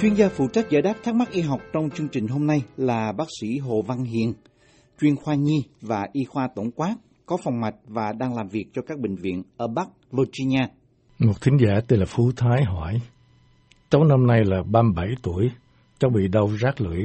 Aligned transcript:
Chuyên 0.00 0.14
gia 0.14 0.28
phụ 0.28 0.48
trách 0.52 0.70
giải 0.70 0.82
đáp 0.82 0.94
thắc 1.02 1.14
mắc 1.14 1.30
y 1.30 1.40
học 1.40 1.60
trong 1.72 1.90
chương 1.90 2.08
trình 2.08 2.28
hôm 2.28 2.46
nay 2.46 2.62
là 2.76 3.12
bác 3.12 3.24
sĩ 3.40 3.58
Hồ 3.58 3.82
Văn 3.82 4.04
Hiền, 4.04 4.34
chuyên 5.00 5.16
khoa 5.16 5.34
nhi 5.34 5.64
và 5.80 6.06
y 6.12 6.24
khoa 6.24 6.48
tổng 6.54 6.70
quát, 6.70 6.96
có 7.26 7.36
phòng 7.44 7.60
mạch 7.60 7.74
và 7.84 8.12
đang 8.12 8.34
làm 8.36 8.48
việc 8.48 8.64
cho 8.72 8.82
các 8.86 8.98
bệnh 8.98 9.16
viện 9.16 9.42
ở 9.56 9.68
Bắc 9.68 9.88
Virginia. 10.12 10.66
Một 11.18 11.32
thính 11.40 11.56
giả 11.60 11.80
tên 11.88 11.98
là 11.98 12.06
Phú 12.06 12.30
Thái 12.36 12.64
hỏi, 12.64 13.00
cháu 13.90 14.04
năm 14.04 14.26
nay 14.26 14.44
là 14.44 14.62
37 14.62 15.08
tuổi, 15.22 15.50
cháu 15.98 16.10
bị 16.14 16.28
đau 16.28 16.50
rát 16.62 16.80
lưỡi 16.80 17.02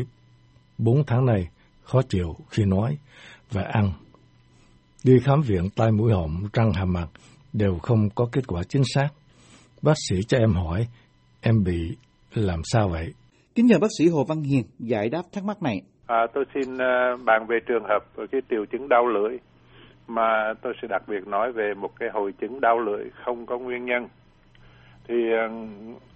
4 0.78 1.04
tháng 1.08 1.26
này, 1.26 1.50
khó 1.84 2.02
chịu 2.10 2.36
khi 2.50 2.64
nói 2.66 2.98
và 3.52 3.62
ăn. 3.62 3.94
Đi 5.04 5.14
khám 5.24 5.42
viện 5.42 5.70
tai 5.76 5.92
mũi 5.92 6.14
họng, 6.14 6.44
răng 6.54 6.74
hàm 6.74 6.94
mặt 6.94 7.08
đều 7.54 7.80
không 7.82 8.10
có 8.16 8.26
kết 8.32 8.48
quả 8.48 8.64
chính 8.70 8.84
xác. 8.96 9.10
Bác 9.82 9.98
sĩ 10.10 10.16
cho 10.28 10.38
em 10.38 10.54
hỏi, 10.54 10.88
em 11.42 11.64
bị 11.64 11.96
làm 12.36 12.60
sao 12.64 12.90
vậy? 12.90 13.08
Kính 13.56 13.66
nhờ 13.66 13.80
bác 13.82 13.88
sĩ 14.00 14.08
Hồ 14.08 14.24
Văn 14.30 14.42
Hiền 14.42 14.64
giải 14.80 15.10
đáp 15.10 15.22
thắc 15.34 15.44
mắc 15.44 15.64
này. 15.64 15.82
À, 16.08 16.28
tôi 16.34 16.46
xin 16.54 16.74
uh, 16.74 17.26
bàn 17.26 17.46
về 17.48 17.60
trường 17.68 17.84
hợp 17.84 18.26
cái 18.32 18.42
triệu 18.50 18.66
chứng 18.66 18.90
đau 18.90 19.08
lưỡi 19.08 19.38
mà 20.08 20.54
tôi 20.62 20.74
sẽ 20.82 20.88
đặc 20.88 21.02
biệt 21.08 21.28
nói 21.28 21.52
về 21.52 21.74
một 21.74 21.92
cái 22.00 22.10
hội 22.14 22.34
chứng 22.42 22.62
đau 22.62 22.80
lưỡi 22.80 23.04
không 23.26 23.46
có 23.46 23.58
nguyên 23.58 23.86
nhân. 23.86 24.08
Thì 25.08 25.16
uh, 25.16 25.52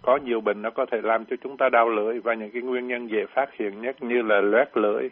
có 0.01 0.19
nhiều 0.25 0.41
bệnh 0.41 0.61
nó 0.61 0.69
có 0.69 0.85
thể 0.91 0.97
làm 1.03 1.25
cho 1.25 1.35
chúng 1.43 1.57
ta 1.57 1.69
đau 1.71 1.89
lưỡi 1.89 2.19
và 2.19 2.33
những 2.33 2.51
cái 2.53 2.61
nguyên 2.61 2.87
nhân 2.87 3.07
dễ 3.11 3.25
phát 3.35 3.49
hiện 3.59 3.81
nhất 3.81 3.95
như 4.01 4.21
là 4.21 4.41
loét 4.41 4.77
lưỡi 4.77 5.09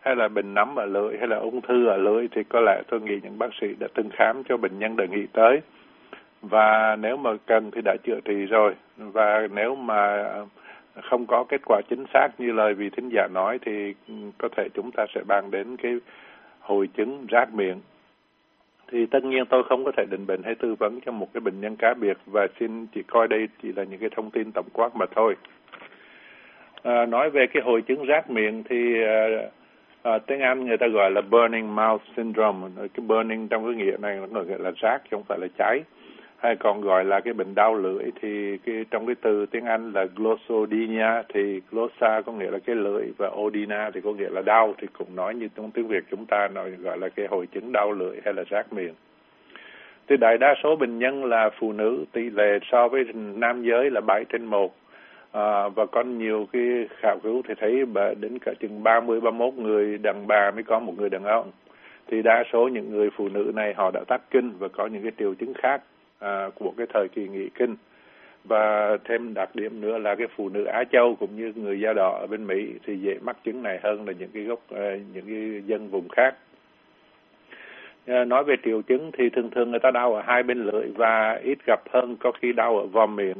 hay 0.00 0.16
là 0.16 0.28
bệnh 0.28 0.54
nấm 0.54 0.78
ở 0.78 0.86
lưỡi 0.86 1.16
hay 1.18 1.28
là 1.28 1.36
ung 1.36 1.60
thư 1.60 1.86
ở 1.86 1.96
lưỡi 1.96 2.28
thì 2.34 2.42
có 2.48 2.60
lẽ 2.60 2.82
tôi 2.90 3.00
nghĩ 3.00 3.14
những 3.22 3.38
bác 3.38 3.50
sĩ 3.60 3.66
đã 3.78 3.86
từng 3.94 4.08
khám 4.12 4.42
cho 4.48 4.56
bệnh 4.56 4.78
nhân 4.78 4.96
đề 4.96 5.08
nghị 5.08 5.26
tới 5.32 5.60
và 6.48 6.96
nếu 7.00 7.16
mà 7.16 7.30
cần 7.46 7.70
thì 7.70 7.80
đã 7.84 7.96
chữa 8.04 8.20
trị 8.24 8.46
rồi. 8.46 8.74
Và 8.96 9.48
nếu 9.50 9.74
mà 9.74 10.24
không 11.02 11.26
có 11.26 11.44
kết 11.48 11.60
quả 11.64 11.80
chính 11.90 12.04
xác 12.14 12.28
như 12.38 12.52
lời 12.52 12.74
vị 12.74 12.90
thính 12.90 13.08
giả 13.08 13.28
nói 13.34 13.58
thì 13.62 13.94
có 14.38 14.48
thể 14.56 14.68
chúng 14.74 14.90
ta 14.90 15.06
sẽ 15.14 15.20
bàn 15.28 15.50
đến 15.50 15.76
cái 15.76 15.96
hội 16.60 16.88
chứng 16.96 17.26
rát 17.30 17.54
miệng. 17.54 17.80
Thì 18.90 19.06
tất 19.06 19.24
nhiên 19.24 19.44
tôi 19.46 19.62
không 19.68 19.84
có 19.84 19.92
thể 19.96 20.04
định 20.10 20.26
bệnh 20.26 20.42
hay 20.42 20.54
tư 20.54 20.74
vấn 20.74 21.00
cho 21.06 21.12
một 21.12 21.28
cái 21.34 21.40
bệnh 21.40 21.60
nhân 21.60 21.76
cá 21.76 21.94
biệt. 21.94 22.16
Và 22.26 22.46
xin 22.60 22.86
chỉ 22.86 23.02
coi 23.02 23.28
đây 23.28 23.48
chỉ 23.62 23.72
là 23.72 23.84
những 23.84 24.00
cái 24.00 24.10
thông 24.16 24.30
tin 24.30 24.52
tổng 24.52 24.68
quát 24.72 24.96
mà 24.96 25.06
thôi. 25.14 25.36
À, 26.82 27.06
nói 27.06 27.30
về 27.30 27.46
cái 27.46 27.62
hội 27.62 27.82
chứng 27.82 28.06
rát 28.08 28.30
miệng 28.30 28.62
thì 28.68 29.02
à, 29.04 29.26
à, 30.02 30.18
tiếng 30.18 30.40
Anh 30.40 30.66
người 30.66 30.76
ta 30.76 30.86
gọi 30.86 31.10
là 31.10 31.20
burning 31.20 31.76
mouth 31.76 32.02
syndrome. 32.16 32.68
Cái 32.76 33.06
burning 33.06 33.48
trong 33.48 33.64
cái 33.64 33.74
nghĩa 33.74 33.96
này 34.00 34.18
nó 34.30 34.42
gọi 34.42 34.58
là 34.58 34.72
rát 34.82 35.02
chứ 35.04 35.08
không 35.10 35.24
phải 35.28 35.38
là 35.38 35.46
cháy 35.58 35.82
hay 36.36 36.56
còn 36.56 36.80
gọi 36.80 37.04
là 37.04 37.20
cái 37.20 37.34
bệnh 37.34 37.54
đau 37.54 37.74
lưỡi 37.74 38.04
thì 38.20 38.58
cái 38.58 38.84
trong 38.90 39.06
cái 39.06 39.14
từ 39.22 39.46
tiếng 39.46 39.64
Anh 39.64 39.92
là 39.92 40.06
glossodynia 40.16 41.22
thì 41.34 41.60
glossa 41.70 42.20
có 42.26 42.32
nghĩa 42.32 42.50
là 42.50 42.58
cái 42.58 42.76
lưỡi 42.76 43.04
và 43.18 43.30
odina 43.34 43.90
thì 43.94 44.00
có 44.00 44.12
nghĩa 44.12 44.30
là 44.30 44.42
đau. 44.42 44.74
Thì 44.78 44.86
cũng 44.98 45.16
nói 45.16 45.34
như 45.34 45.48
trong 45.56 45.70
tiếng 45.70 45.88
Việt 45.88 46.04
chúng 46.10 46.26
ta 46.26 46.48
nói 46.48 46.70
gọi 46.70 46.98
là 46.98 47.08
cái 47.08 47.26
hội 47.26 47.46
chứng 47.46 47.72
đau 47.72 47.92
lưỡi 47.92 48.16
hay 48.24 48.34
là 48.34 48.44
rát 48.50 48.72
miệng. 48.72 48.94
Thì 50.08 50.16
đại 50.16 50.38
đa 50.38 50.54
số 50.62 50.76
bệnh 50.76 50.98
nhân 50.98 51.24
là 51.24 51.50
phụ 51.58 51.72
nữ 51.72 52.04
tỷ 52.12 52.30
lệ 52.30 52.58
so 52.70 52.88
với 52.88 53.04
nam 53.14 53.62
giới 53.62 53.90
là 53.90 54.00
7 54.00 54.24
trên 54.24 54.44
1 54.44 54.76
à, 55.32 55.68
và 55.68 55.86
có 55.86 56.02
nhiều 56.02 56.46
cái 56.52 56.62
khảo 57.00 57.18
cứu 57.22 57.42
thì 57.48 57.54
thấy 57.60 57.84
đến 58.20 58.38
cả 58.38 58.52
chừng 58.60 58.82
30 58.82 59.20
31 59.20 59.54
người 59.54 59.98
đàn 59.98 60.26
bà 60.26 60.50
mới 60.50 60.62
có 60.62 60.78
một 60.78 60.92
người 60.98 61.10
đàn 61.10 61.24
ông. 61.24 61.50
Thì 62.08 62.22
đa 62.22 62.44
số 62.52 62.68
những 62.68 62.90
người 62.90 63.10
phụ 63.16 63.28
nữ 63.28 63.52
này 63.54 63.74
họ 63.74 63.90
đã 63.90 64.00
tắc 64.08 64.30
kinh 64.30 64.52
và 64.58 64.68
có 64.68 64.86
những 64.86 65.02
cái 65.02 65.12
triệu 65.18 65.34
chứng 65.34 65.54
khác 65.54 65.82
à, 66.18 66.50
của 66.54 66.72
cái 66.76 66.86
thời 66.94 67.08
kỳ 67.08 67.28
nghị 67.28 67.48
kinh 67.48 67.76
và 68.44 68.96
thêm 69.04 69.34
đặc 69.34 69.50
điểm 69.54 69.80
nữa 69.80 69.98
là 69.98 70.14
cái 70.14 70.26
phụ 70.36 70.48
nữ 70.48 70.64
Á 70.64 70.84
Châu 70.92 71.14
cũng 71.14 71.36
như 71.36 71.52
người 71.56 71.80
da 71.80 71.92
đỏ 71.92 72.18
ở 72.20 72.26
bên 72.26 72.46
Mỹ 72.46 72.72
thì 72.86 72.98
dễ 72.98 73.18
mắc 73.22 73.36
chứng 73.44 73.62
này 73.62 73.80
hơn 73.82 74.06
là 74.06 74.12
những 74.18 74.30
cái 74.34 74.42
gốc 74.42 74.60
à, 74.70 74.96
những 75.14 75.26
cái 75.26 75.62
dân 75.66 75.88
vùng 75.88 76.08
khác. 76.08 76.34
À, 78.06 78.24
nói 78.24 78.44
về 78.44 78.54
triệu 78.64 78.82
chứng 78.82 79.10
thì 79.18 79.28
thường 79.30 79.50
thường 79.50 79.70
người 79.70 79.80
ta 79.80 79.90
đau 79.90 80.14
ở 80.14 80.22
hai 80.26 80.42
bên 80.42 80.64
lưỡi 80.64 80.86
và 80.96 81.40
ít 81.44 81.58
gặp 81.66 81.80
hơn 81.90 82.16
có 82.20 82.32
khi 82.42 82.52
đau 82.52 82.78
ở 82.78 82.86
vòm 82.86 83.16
miệng. 83.16 83.36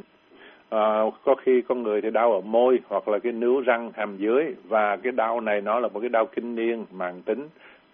à, 0.69 1.01
có 1.23 1.35
khi 1.35 1.61
có 1.61 1.75
người 1.75 2.01
thì 2.01 2.09
đau 2.11 2.33
ở 2.33 2.41
môi 2.41 2.79
hoặc 2.87 3.07
là 3.07 3.19
cái 3.19 3.31
nướu 3.31 3.61
răng 3.61 3.91
hàm 3.95 4.17
dưới 4.17 4.55
và 4.67 4.95
cái 4.95 5.11
đau 5.11 5.41
này 5.41 5.61
nó 5.61 5.79
là 5.79 5.87
một 5.87 5.99
cái 5.99 6.09
đau 6.09 6.25
kinh 6.25 6.55
niên 6.55 6.85
mãn 6.91 7.21
tính 7.21 7.47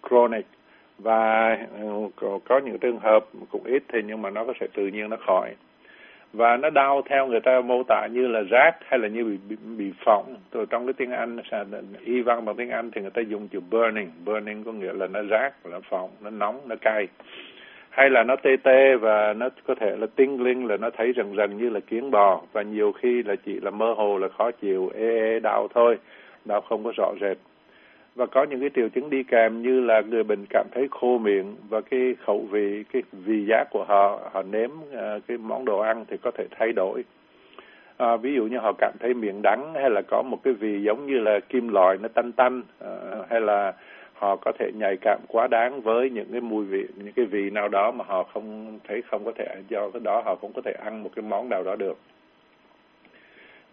chronic 0.08 0.46
và 0.98 1.58
ừ, 1.80 1.86
có, 2.44 2.58
những 2.58 2.78
trường 2.78 2.98
hợp 2.98 3.24
cũng 3.50 3.64
ít 3.64 3.82
thì 3.88 3.98
nhưng 4.06 4.22
mà 4.22 4.30
nó 4.30 4.44
có 4.44 4.52
sẽ 4.60 4.66
tự 4.74 4.86
nhiên 4.86 5.10
nó 5.10 5.16
khỏi. 5.26 5.54
Và 6.32 6.56
nó 6.56 6.70
đau 6.70 7.02
theo 7.02 7.26
người 7.26 7.40
ta 7.40 7.60
mô 7.60 7.82
tả 7.82 8.06
như 8.12 8.26
là 8.26 8.42
rát 8.50 8.74
hay 8.84 8.98
là 8.98 9.08
như 9.08 9.24
bị 9.24 9.38
bị, 9.48 9.56
bị 9.76 9.92
phỏng. 10.04 10.36
Rồi 10.52 10.66
trong 10.70 10.86
cái 10.86 10.92
tiếng 10.92 11.10
Anh 11.10 11.36
y 12.04 12.22
văn 12.22 12.44
bằng 12.44 12.56
tiếng 12.56 12.70
Anh 12.70 12.90
thì 12.90 13.00
người 13.00 13.10
ta 13.10 13.22
dùng 13.22 13.48
chữ 13.48 13.60
burning. 13.70 14.10
Burning 14.24 14.64
có 14.64 14.72
nghĩa 14.72 14.92
là 14.92 15.06
nó 15.06 15.22
rát 15.22 15.54
là 15.64 15.80
phỏng 15.90 16.10
nó 16.20 16.30
nóng 16.30 16.60
nó 16.66 16.76
cay. 16.80 17.06
Hay 17.90 18.10
là 18.10 18.22
nó 18.22 18.36
tê 18.36 18.56
tê 18.62 18.96
và 18.96 19.32
nó 19.32 19.48
có 19.66 19.74
thể 19.74 19.96
là 19.96 20.06
tinh 20.16 20.42
linh 20.42 20.66
là 20.66 20.76
nó 20.76 20.90
thấy 20.90 21.12
rần 21.16 21.36
rần 21.36 21.56
như 21.56 21.70
là 21.70 21.80
kiến 21.80 22.10
bò. 22.10 22.42
Và 22.52 22.62
nhiều 22.62 22.92
khi 22.92 23.22
là 23.22 23.36
chỉ 23.46 23.60
là 23.60 23.70
mơ 23.70 23.94
hồ 23.96 24.18
là 24.18 24.28
khó 24.28 24.50
chịu 24.50 24.90
ê 24.94 25.18
ê 25.18 25.40
đau 25.40 25.68
thôi. 25.74 25.98
Đau 26.44 26.60
không 26.60 26.84
có 26.84 26.92
rõ 26.96 27.12
rệt 27.20 27.36
và 28.14 28.26
có 28.26 28.42
những 28.42 28.60
cái 28.60 28.70
triệu 28.74 28.88
chứng 28.88 29.10
đi 29.10 29.22
kèm 29.22 29.62
như 29.62 29.80
là 29.80 30.00
người 30.00 30.24
bệnh 30.24 30.44
cảm 30.50 30.66
thấy 30.74 30.88
khô 30.90 31.18
miệng 31.18 31.56
và 31.68 31.80
cái 31.80 32.14
khẩu 32.26 32.40
vị 32.50 32.84
cái 32.92 33.02
vị 33.12 33.46
giác 33.48 33.64
của 33.70 33.84
họ 33.84 34.20
họ 34.32 34.42
nếm 34.42 34.70
uh, 34.70 35.22
cái 35.26 35.38
món 35.38 35.64
đồ 35.64 35.78
ăn 35.78 36.04
thì 36.08 36.16
có 36.22 36.30
thể 36.38 36.46
thay 36.50 36.72
đổi. 36.72 37.04
À, 37.96 38.16
ví 38.16 38.34
dụ 38.34 38.46
như 38.46 38.58
họ 38.58 38.72
cảm 38.78 38.92
thấy 39.00 39.14
miệng 39.14 39.42
đắng 39.42 39.74
hay 39.74 39.90
là 39.90 40.02
có 40.02 40.22
một 40.22 40.38
cái 40.42 40.54
vị 40.54 40.82
giống 40.82 41.06
như 41.06 41.18
là 41.20 41.40
kim 41.48 41.68
loại 41.68 41.96
nó 42.02 42.08
tanh 42.08 42.32
tanh 42.32 42.62
uh, 42.84 43.30
hay 43.30 43.40
là 43.40 43.72
họ 44.14 44.36
có 44.36 44.52
thể 44.58 44.70
nhạy 44.74 44.96
cảm 45.00 45.20
quá 45.28 45.46
đáng 45.46 45.80
với 45.80 46.10
những 46.10 46.28
cái 46.32 46.40
mùi 46.40 46.64
vị 46.64 46.84
những 46.96 47.12
cái 47.12 47.24
vị 47.24 47.50
nào 47.50 47.68
đó 47.68 47.90
mà 47.90 48.04
họ 48.08 48.22
không 48.22 48.78
thấy 48.88 49.02
không 49.10 49.24
có 49.24 49.32
thể 49.38 49.46
do 49.68 49.90
cái 49.90 50.00
đó 50.04 50.22
họ 50.24 50.34
cũng 50.34 50.52
có 50.52 50.62
thể 50.64 50.72
ăn 50.72 51.02
một 51.02 51.10
cái 51.16 51.22
món 51.28 51.48
nào 51.48 51.62
đó 51.62 51.76
được 51.76 51.98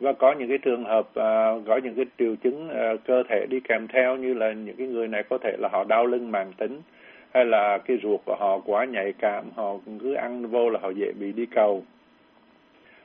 và 0.01 0.13
có 0.13 0.34
những 0.34 0.50
cái 0.50 0.57
trường 0.57 0.84
hợp 0.84 1.07
uh, 1.09 1.67
có 1.67 1.79
những 1.84 1.95
cái 1.95 2.06
triệu 2.19 2.35
chứng 2.35 2.69
uh, 2.69 3.00
cơ 3.06 3.23
thể 3.29 3.45
đi 3.50 3.59
kèm 3.59 3.88
theo 3.88 4.17
như 4.17 4.34
là 4.34 4.53
những 4.53 4.75
cái 4.75 4.88
người 4.88 5.07
này 5.07 5.23
có 5.29 5.38
thể 5.38 5.57
là 5.59 5.69
họ 5.72 5.84
đau 5.84 6.06
lưng 6.06 6.31
màng 6.31 6.53
tính 6.57 6.81
hay 7.34 7.45
là 7.45 7.78
cái 7.78 7.97
ruột 8.03 8.19
của 8.25 8.35
họ 8.39 8.59
quá 8.66 8.85
nhạy 8.85 9.13
cảm 9.19 9.45
họ 9.56 9.75
cứ 10.01 10.13
ăn 10.13 10.47
vô 10.47 10.69
là 10.69 10.79
họ 10.81 10.89
dễ 10.89 11.12
bị 11.19 11.31
đi 11.31 11.45
cầu. 11.45 11.84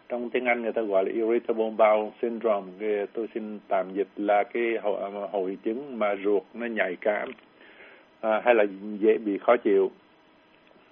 Trong 0.09 0.31
tiếng 0.31 0.45
Anh 0.45 0.63
người 0.63 0.73
ta 0.73 0.83
gọi 0.83 1.05
là 1.05 1.11
irritable 1.13 1.71
bowel 1.77 2.11
syndrome 2.23 2.67
cái 2.81 3.07
tôi 3.13 3.29
xin 3.35 3.59
tạm 3.69 3.87
dịch 3.95 4.09
là 4.17 4.45
cái 4.45 4.63
hội, 4.83 5.03
à, 5.03 5.09
hội 5.33 5.59
chứng 5.65 5.99
mà 5.99 6.15
ruột 6.25 6.43
nó 6.55 6.67
nhạy 6.67 6.97
cảm 7.01 7.31
à, 8.21 8.41
hay 8.45 8.55
là 8.55 8.65
dễ 9.01 9.19
bị 9.19 9.39
khó 9.39 9.57
chịu 9.57 9.91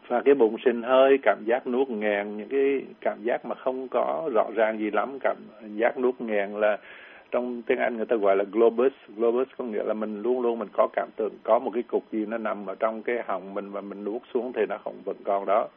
và 0.08 0.20
cái 0.20 0.34
bụng 0.34 0.56
sinh 0.64 0.82
hơi, 0.82 1.18
cảm 1.22 1.44
giác 1.44 1.66
nuốt 1.66 1.88
nghẹn, 1.88 2.36
những 2.36 2.48
cái 2.48 2.82
cảm 3.00 3.22
giác 3.22 3.44
mà 3.44 3.54
không 3.54 3.88
có 3.88 4.30
rõ 4.34 4.44
ràng 4.54 4.78
gì 4.78 4.90
lắm, 4.90 5.18
cảm 5.20 5.36
giác 5.76 5.98
nuốt 5.98 6.20
nghẹn 6.20 6.50
là 6.50 6.78
trong 7.30 7.62
tiếng 7.62 7.78
Anh 7.78 7.96
người 7.96 8.06
ta 8.06 8.16
gọi 8.16 8.36
là 8.36 8.44
globus. 8.52 8.92
Globus 9.16 9.48
có 9.58 9.64
nghĩa 9.64 9.82
là 9.82 9.94
mình 9.94 10.22
luôn 10.22 10.42
luôn 10.42 10.58
mình 10.58 10.68
có 10.72 10.88
cảm 10.92 11.08
tưởng, 11.16 11.32
có 11.42 11.58
một 11.58 11.70
cái 11.74 11.82
cục 11.82 12.04
gì 12.12 12.26
nó 12.26 12.38
nằm 12.38 12.66
ở 12.66 12.74
trong 12.74 13.02
cái 13.02 13.16
họng 13.26 13.54
mình 13.54 13.70
và 13.70 13.80
mình 13.80 14.04
nuốt 14.04 14.22
xuống 14.34 14.52
thì 14.52 14.66
nó 14.68 14.78
không 14.84 14.94
vẫn 15.04 15.16
còn 15.24 15.46
đó. 15.46 15.68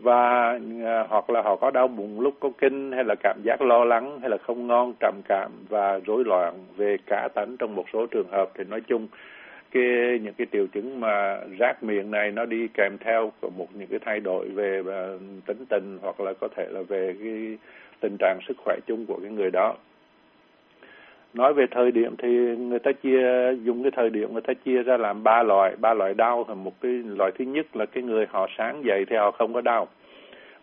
Và 0.00 0.52
à, 0.84 1.06
hoặc 1.08 1.30
là 1.30 1.42
họ 1.42 1.56
có 1.56 1.70
đau 1.70 1.88
bụng 1.88 2.20
lúc 2.20 2.34
có 2.40 2.50
kinh, 2.58 2.92
hay 2.92 3.04
là 3.04 3.14
cảm 3.22 3.36
giác 3.42 3.62
lo 3.62 3.84
lắng, 3.84 4.18
hay 4.20 4.30
là 4.30 4.36
không 4.36 4.66
ngon, 4.66 4.92
trầm 5.00 5.14
cảm 5.28 5.50
và 5.68 6.00
rối 6.06 6.24
loạn 6.24 6.54
về 6.76 6.96
cả 7.06 7.28
tánh 7.34 7.56
trong 7.56 7.74
một 7.74 7.84
số 7.92 8.06
trường 8.06 8.28
hợp 8.28 8.50
thì 8.54 8.64
nói 8.64 8.80
chung 8.80 9.06
cái, 9.76 10.18
những 10.18 10.34
cái 10.34 10.46
triệu 10.52 10.66
chứng 10.66 11.00
mà 11.00 11.40
rác 11.58 11.82
miệng 11.82 12.10
này 12.10 12.30
nó 12.30 12.44
đi 12.44 12.68
kèm 12.74 12.98
theo 13.00 13.32
một 13.56 13.68
những 13.74 13.88
cái 13.88 13.98
thay 14.04 14.20
đổi 14.20 14.48
về 14.48 14.82
à, 14.88 15.02
tính 15.46 15.64
tình 15.68 15.98
hoặc 16.02 16.20
là 16.20 16.32
có 16.40 16.48
thể 16.56 16.66
là 16.70 16.82
về 16.88 17.14
cái 17.22 17.58
tình 18.00 18.16
trạng 18.18 18.38
sức 18.48 18.56
khỏe 18.64 18.76
chung 18.86 19.06
của 19.06 19.18
cái 19.22 19.30
người 19.30 19.50
đó. 19.50 19.74
Nói 21.34 21.54
về 21.54 21.66
thời 21.70 21.90
điểm 21.90 22.14
thì 22.18 22.28
người 22.56 22.78
ta 22.78 22.92
chia, 22.92 23.54
dùng 23.62 23.82
cái 23.82 23.90
thời 23.96 24.10
điểm 24.10 24.32
người 24.32 24.42
ta 24.42 24.54
chia 24.54 24.82
ra 24.82 24.96
làm 24.96 25.22
ba 25.22 25.42
loại 25.42 25.76
ba 25.80 25.94
loại 25.94 26.14
đau. 26.14 26.44
Thì 26.48 26.54
một 26.54 26.72
cái 26.80 26.92
loại 26.92 27.30
thứ 27.38 27.44
nhất 27.44 27.76
là 27.76 27.86
cái 27.86 28.02
người 28.02 28.26
họ 28.30 28.46
sáng 28.58 28.84
dậy 28.84 29.04
thì 29.10 29.16
họ 29.16 29.30
không 29.30 29.54
có 29.54 29.60
đau. 29.60 29.88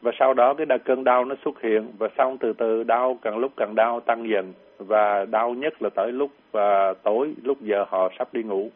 Và 0.01 0.12
sau 0.19 0.33
đó 0.33 0.54
cái 0.54 0.80
cơn 0.86 1.04
đau 1.04 1.25
nó 1.25 1.36
xuất 1.45 1.62
hiện 1.62 1.88
và 1.98 2.07
xong 2.18 2.38
từ 2.38 2.54
từ 2.54 2.83
đau 2.83 3.18
càng 3.21 3.38
lúc 3.38 3.51
càng 3.57 3.75
đau 3.75 4.00
tăng 4.00 4.30
dần. 4.30 4.54
Và 4.77 5.25
đau 5.25 5.54
nhất 5.54 5.81
là 5.81 5.89
tới 5.89 6.12
lúc 6.12 6.31
và 6.51 6.94
tối, 6.94 7.33
lúc 7.44 7.62
giờ 7.62 7.86
họ 7.89 8.09
sắp 8.18 8.33
đi 8.33 8.44
ngủ 8.44 8.69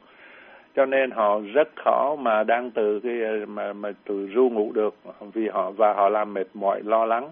cho 0.77 0.85
nên 0.85 1.12
họ 1.12 1.39
rất 1.53 1.69
khó 1.75 2.15
mà 2.19 2.44
đang 2.44 2.71
từ 2.71 3.00
cái, 3.00 3.45
mà 3.47 3.74
mà 3.74 3.91
từ 4.06 4.27
ru 4.33 4.50
ngủ 4.50 4.71
được, 4.74 4.95
vì 5.33 5.47
họ, 5.47 5.71
và 5.71 5.94
họ 5.94 6.09
làm 6.09 6.33
mệt 6.33 6.47
mỏi, 6.53 6.81
lo 6.85 7.06
lắng. 7.06 7.31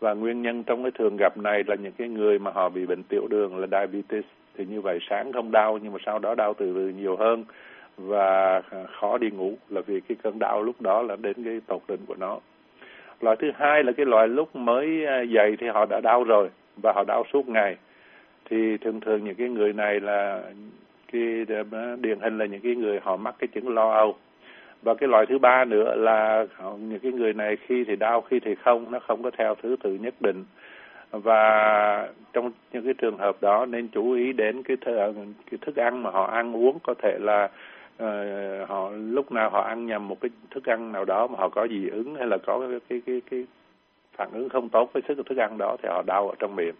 Và 0.00 0.14
nguyên 0.14 0.42
nhân 0.42 0.62
trong 0.62 0.82
cái 0.82 0.90
thường 0.98 1.16
gặp 1.16 1.36
này 1.36 1.62
là 1.66 1.74
những 1.74 1.92
cái 1.92 2.08
người 2.08 2.38
mà 2.38 2.50
họ 2.50 2.68
bị 2.68 2.86
bệnh 2.86 3.02
tiểu 3.02 3.26
đường 3.30 3.58
là 3.58 3.66
diabetes. 3.66 4.24
Thì 4.56 4.64
như 4.66 4.80
vậy 4.80 4.98
sáng 5.10 5.32
không 5.32 5.50
đau, 5.50 5.78
nhưng 5.82 5.92
mà 5.92 5.98
sau 6.06 6.18
đó 6.18 6.34
đau 6.34 6.54
từ 6.54 6.72
từ 6.74 6.88
nhiều 6.88 7.16
hơn. 7.16 7.44
Và 7.96 8.62
à, 8.70 8.78
khó 9.00 9.18
đi 9.18 9.30
ngủ 9.30 9.54
là 9.68 9.80
vì 9.86 10.00
cái 10.00 10.16
cơn 10.22 10.38
đau 10.38 10.62
lúc 10.62 10.80
đó 10.80 11.02
là 11.02 11.16
đến 11.16 11.44
cái 11.44 11.60
tột 11.66 11.82
đỉnh 11.88 12.06
của 12.06 12.16
nó. 12.18 12.38
Loại 13.20 13.36
thứ 13.36 13.50
hai 13.54 13.84
là 13.84 13.92
cái 13.92 14.06
loại 14.06 14.28
lúc 14.28 14.56
mới 14.56 15.06
à, 15.06 15.20
dậy 15.20 15.56
thì 15.60 15.66
họ 15.68 15.86
đã 15.86 16.00
đau 16.00 16.24
rồi, 16.24 16.48
và 16.82 16.92
họ 16.92 17.04
đau 17.04 17.24
suốt 17.32 17.48
ngày. 17.48 17.76
Thì 18.50 18.76
thường 18.76 19.00
thường 19.00 19.24
những 19.24 19.34
cái 19.34 19.48
người 19.48 19.72
này 19.72 20.00
là 20.00 20.42
cái 21.12 21.44
điển 22.00 22.20
hình 22.20 22.38
là 22.38 22.46
những 22.46 22.60
cái 22.60 22.74
người 22.74 23.00
họ 23.02 23.16
mắc 23.16 23.34
cái 23.38 23.48
chứng 23.48 23.74
lo 23.74 23.90
âu. 23.90 24.16
Và 24.82 24.94
cái 24.94 25.08
loại 25.08 25.26
thứ 25.26 25.38
ba 25.38 25.64
nữa 25.64 25.94
là 25.94 26.46
những 26.78 26.98
cái 27.02 27.12
người 27.12 27.32
này 27.32 27.56
khi 27.56 27.84
thì 27.84 27.96
đau 27.96 28.20
khi 28.20 28.40
thì 28.40 28.54
không 28.54 28.90
nó 28.90 28.98
không 28.98 29.22
có 29.22 29.30
theo 29.30 29.54
thứ 29.54 29.76
tự 29.82 29.94
nhất 29.94 30.14
định. 30.20 30.44
Và 31.10 32.08
trong 32.32 32.50
những 32.72 32.84
cái 32.84 32.94
trường 32.94 33.18
hợp 33.18 33.36
đó 33.40 33.66
nên 33.66 33.88
chú 33.88 34.12
ý 34.12 34.32
đến 34.32 34.62
cái, 34.62 34.76
th- 34.76 34.98
ờ, 34.98 35.12
cái 35.50 35.58
thức 35.60 35.76
ăn 35.76 36.02
mà 36.02 36.10
họ 36.10 36.24
ăn 36.24 36.56
uống 36.56 36.78
có 36.82 36.94
thể 37.02 37.18
là 37.20 37.48
uh, 38.02 38.68
họ 38.68 38.90
lúc 38.90 39.32
nào 39.32 39.50
họ 39.50 39.60
ăn 39.60 39.86
nhầm 39.86 40.08
một 40.08 40.20
cái 40.20 40.30
thức 40.50 40.66
ăn 40.66 40.92
nào 40.92 41.04
đó 41.04 41.26
mà 41.26 41.38
họ 41.38 41.48
có 41.48 41.66
dị 41.68 41.88
ứng 41.88 42.14
hay 42.14 42.26
là 42.26 42.38
có 42.38 42.58
cái 42.58 42.80
cái 42.88 43.02
cái, 43.06 43.20
cái 43.30 43.46
phản 44.16 44.28
ứng 44.32 44.48
không 44.48 44.68
tốt 44.68 44.90
với 44.92 45.02
sức 45.08 45.26
thức 45.26 45.38
ăn 45.38 45.58
đó 45.58 45.76
thì 45.82 45.88
họ 45.88 46.02
đau 46.06 46.28
ở 46.28 46.34
trong 46.38 46.56
miệng. 46.56 46.74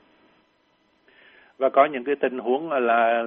Và 1.59 1.69
có 1.69 1.85
những 1.85 2.05
cái 2.05 2.17
tình 2.17 2.39
huống 2.39 2.73
là 2.73 3.25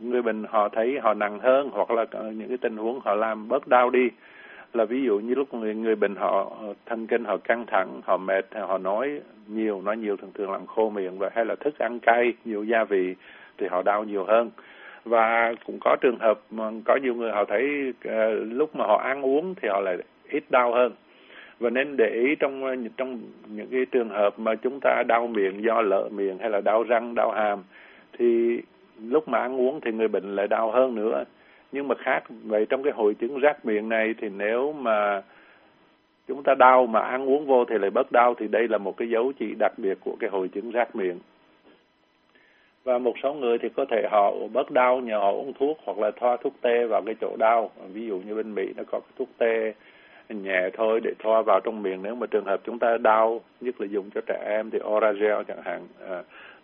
người 0.00 0.22
bệnh 0.22 0.44
họ 0.48 0.68
thấy 0.68 0.98
họ 1.02 1.14
nặng 1.14 1.38
hơn 1.38 1.70
hoặc 1.72 1.90
là 1.90 2.04
những 2.12 2.48
cái 2.48 2.58
tình 2.60 2.76
huống 2.76 3.00
họ 3.00 3.14
làm 3.14 3.48
bớt 3.48 3.68
đau 3.68 3.90
đi. 3.90 4.08
Là 4.72 4.84
ví 4.84 5.02
dụ 5.02 5.18
như 5.18 5.34
lúc 5.34 5.54
người 5.54 5.74
người 5.74 5.96
bệnh 5.96 6.16
họ 6.16 6.56
thần 6.86 7.06
kinh 7.06 7.24
họ 7.24 7.36
căng 7.36 7.66
thẳng 7.66 8.00
họ 8.04 8.16
mệt 8.16 8.46
họ 8.54 8.78
nói 8.78 9.20
nhiều 9.48 9.82
nói 9.82 9.96
nhiều 9.96 10.16
thường 10.16 10.30
thường 10.34 10.52
làm 10.52 10.66
khô 10.66 10.90
miệng 10.90 11.18
và 11.18 11.30
hay 11.34 11.44
là 11.44 11.54
thức 11.54 11.78
ăn 11.78 11.98
cay 12.00 12.32
nhiều 12.44 12.64
gia 12.64 12.84
vị 12.84 13.14
thì 13.58 13.66
họ 13.66 13.82
đau 13.82 14.04
nhiều 14.04 14.24
hơn. 14.24 14.50
Và 15.04 15.54
cũng 15.66 15.78
có 15.80 15.96
trường 16.00 16.18
hợp 16.18 16.40
mà 16.50 16.70
có 16.84 16.96
nhiều 16.96 17.14
người 17.14 17.30
họ 17.30 17.44
thấy 17.44 17.92
uh, 18.08 18.12
lúc 18.52 18.76
mà 18.76 18.86
họ 18.86 18.96
ăn 18.96 19.22
uống 19.22 19.54
thì 19.54 19.68
họ 19.68 19.80
lại 19.80 19.96
ít 20.30 20.44
đau 20.50 20.72
hơn. 20.72 20.92
Và 21.60 21.70
nên 21.70 21.96
để 21.96 22.08
ý 22.08 22.34
trong 22.34 22.86
trong 22.96 23.20
những 23.48 23.68
cái 23.70 23.86
trường 23.92 24.08
hợp 24.08 24.38
mà 24.38 24.54
chúng 24.54 24.80
ta 24.80 25.02
đau 25.08 25.26
miệng 25.26 25.62
do 25.62 25.82
lợ 25.82 26.08
miệng 26.12 26.38
hay 26.38 26.50
là 26.50 26.60
đau 26.60 26.82
răng 26.82 27.14
đau 27.14 27.30
hàm 27.30 27.58
thì 28.18 28.60
lúc 29.02 29.28
mà 29.28 29.38
ăn 29.38 29.60
uống 29.60 29.80
thì 29.80 29.92
người 29.92 30.08
bệnh 30.08 30.36
lại 30.36 30.48
đau 30.48 30.70
hơn 30.70 30.94
nữa. 30.94 31.24
Nhưng 31.72 31.88
mà 31.88 31.94
khác, 31.94 32.24
vậy 32.44 32.66
trong 32.68 32.82
cái 32.82 32.92
hội 32.92 33.14
chứng 33.14 33.38
rác 33.38 33.66
miệng 33.66 33.88
này 33.88 34.14
thì 34.20 34.28
nếu 34.28 34.72
mà 34.72 35.22
chúng 36.28 36.42
ta 36.42 36.54
đau 36.54 36.86
mà 36.86 37.00
ăn 37.00 37.28
uống 37.28 37.46
vô 37.46 37.64
thì 37.64 37.78
lại 37.78 37.90
bớt 37.90 38.12
đau 38.12 38.34
thì 38.38 38.48
đây 38.48 38.68
là 38.68 38.78
một 38.78 38.96
cái 38.96 39.08
dấu 39.08 39.32
chỉ 39.38 39.54
đặc 39.58 39.72
biệt 39.76 39.98
của 40.04 40.16
cái 40.20 40.30
hội 40.30 40.48
chứng 40.48 40.70
rác 40.70 40.96
miệng. 40.96 41.18
Và 42.84 42.98
một 42.98 43.14
số 43.22 43.34
người 43.34 43.58
thì 43.58 43.68
có 43.68 43.84
thể 43.90 44.02
họ 44.10 44.32
bớt 44.52 44.70
đau 44.70 45.00
nhờ 45.00 45.18
họ 45.18 45.32
uống 45.32 45.52
thuốc 45.52 45.78
hoặc 45.84 45.98
là 45.98 46.10
thoa 46.10 46.36
thuốc 46.36 46.52
tê 46.60 46.86
vào 46.86 47.02
cái 47.06 47.14
chỗ 47.20 47.36
đau. 47.38 47.70
Ví 47.92 48.06
dụ 48.06 48.18
như 48.26 48.34
bên 48.34 48.54
mỹ 48.54 48.72
nó 48.76 48.82
có 48.86 49.00
cái 49.00 49.12
thuốc 49.18 49.28
tê 49.38 49.72
nhẹ 50.28 50.70
thôi 50.72 51.00
để 51.00 51.12
thoa 51.18 51.42
vào 51.42 51.60
trong 51.60 51.82
miệng. 51.82 52.02
Nếu 52.02 52.14
mà 52.14 52.26
trường 52.26 52.44
hợp 52.44 52.60
chúng 52.64 52.78
ta 52.78 52.96
đau 52.96 53.40
nhất 53.60 53.80
là 53.80 53.86
dùng 53.86 54.10
cho 54.14 54.20
trẻ 54.26 54.44
em 54.48 54.70
thì 54.70 54.78
oragel 54.84 55.42
chẳng 55.48 55.62
hạn 55.62 55.86
à, 56.08 56.22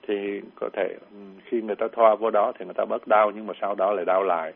thì 0.09 0.41
có 0.61 0.69
thể 0.73 0.97
khi 1.44 1.62
người 1.62 1.76
ta 1.76 1.87
thoa 1.93 2.14
vô 2.14 2.31
đó 2.31 2.53
thì 2.59 2.64
người 2.64 2.75
ta 2.75 2.85
bớt 2.85 3.09
đau 3.09 3.31
nhưng 3.35 3.47
mà 3.47 3.55
sau 3.61 3.75
đó 3.75 3.93
lại 3.93 4.05
đau 4.05 4.23
lại. 4.23 4.53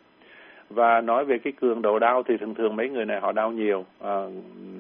Và 0.71 1.01
nói 1.01 1.25
về 1.25 1.39
cái 1.39 1.53
cường 1.53 1.83
độ 1.83 1.99
đau 1.99 2.23
thì 2.23 2.37
thường 2.37 2.55
thường 2.55 2.77
mấy 2.77 2.89
người 2.89 3.05
này 3.05 3.21
họ 3.21 3.33
đau 3.33 3.53
nhiều. 3.53 3.85
À, 4.01 4.23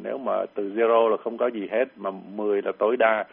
nếu 0.02 0.18
mà 0.18 0.32
từ 0.54 0.72
zero 0.76 1.08
là 1.08 1.16
không 1.16 1.38
có 1.38 1.46
gì 1.46 1.68
hết 1.70 1.84
mà 1.96 2.10
10 2.10 2.62
là 2.62 2.72
tối 2.78 2.96
đa 2.96 3.24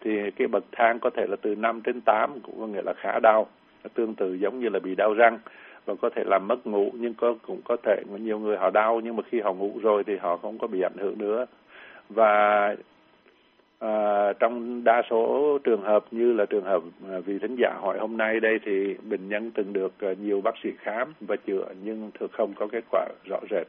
thì 0.00 0.30
cái 0.30 0.48
bậc 0.48 0.64
thang 0.72 0.98
có 1.00 1.10
thể 1.10 1.26
là 1.26 1.36
từ 1.42 1.54
5 1.54 1.80
đến 1.84 2.00
8 2.00 2.40
cũng 2.42 2.60
có 2.60 2.66
nghĩa 2.66 2.82
là 2.82 2.92
khá 2.92 3.18
đau. 3.22 3.46
Tương 3.94 4.14
tự 4.14 4.34
giống 4.34 4.60
như 4.60 4.68
là 4.68 4.78
bị 4.78 4.94
đau 4.94 5.14
răng 5.14 5.38
và 5.84 5.94
có 6.00 6.10
thể 6.16 6.22
làm 6.26 6.48
mất 6.48 6.66
ngủ 6.66 6.90
nhưng 6.94 7.14
có 7.14 7.34
cũng 7.46 7.60
có 7.64 7.76
thể 7.82 8.02
nhiều 8.20 8.38
người 8.38 8.56
họ 8.56 8.70
đau 8.70 9.00
nhưng 9.04 9.16
mà 9.16 9.22
khi 9.30 9.40
họ 9.40 9.52
ngủ 9.52 9.72
rồi 9.82 10.04
thì 10.04 10.16
họ 10.16 10.36
không 10.36 10.58
có 10.58 10.66
bị 10.66 10.80
ảnh 10.80 10.96
hưởng 10.96 11.18
nữa. 11.18 11.46
Và 12.08 12.74
à, 13.78 14.32
trong 14.32 14.84
đa 14.84 15.02
số 15.10 15.58
trường 15.64 15.82
hợp 15.82 16.04
như 16.10 16.32
là 16.32 16.46
trường 16.46 16.64
hợp 16.64 16.82
à, 17.10 17.16
thính 17.26 17.56
giả 17.58 17.74
hỏi 17.80 17.98
hôm 17.98 18.16
nay 18.16 18.40
đây 18.40 18.58
thì 18.64 18.94
bệnh 19.10 19.28
nhân 19.28 19.50
từng 19.50 19.72
được 19.72 19.92
à, 20.00 20.08
nhiều 20.22 20.40
bác 20.40 20.54
sĩ 20.62 20.70
khám 20.78 21.14
và 21.20 21.36
chữa 21.36 21.64
nhưng 21.84 22.10
thực 22.20 22.32
không 22.32 22.52
có 22.54 22.66
kết 22.72 22.84
quả 22.90 23.08
rõ 23.24 23.40
rệt. 23.50 23.66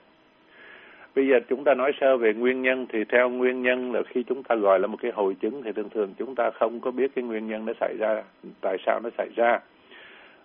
Bây 1.15 1.27
giờ 1.27 1.39
chúng 1.49 1.63
ta 1.63 1.73
nói 1.73 1.91
sơ 2.01 2.17
về 2.17 2.33
nguyên 2.33 2.61
nhân 2.61 2.85
thì 2.89 3.03
theo 3.09 3.29
nguyên 3.29 3.61
nhân 3.61 3.93
là 3.93 4.01
khi 4.07 4.23
chúng 4.23 4.43
ta 4.43 4.55
gọi 4.55 4.79
là 4.79 4.87
một 4.87 4.97
cái 5.01 5.11
hội 5.11 5.35
chứng 5.41 5.63
thì 5.63 5.71
thường 5.71 5.89
thường 5.89 6.13
chúng 6.17 6.35
ta 6.35 6.51
không 6.51 6.79
có 6.79 6.91
biết 6.91 7.11
cái 7.15 7.23
nguyên 7.23 7.47
nhân 7.47 7.65
nó 7.65 7.73
xảy 7.79 7.95
ra 7.99 8.23
tại 8.61 8.77
sao 8.85 8.99
nó 9.03 9.09
xảy 9.17 9.29
ra. 9.35 9.59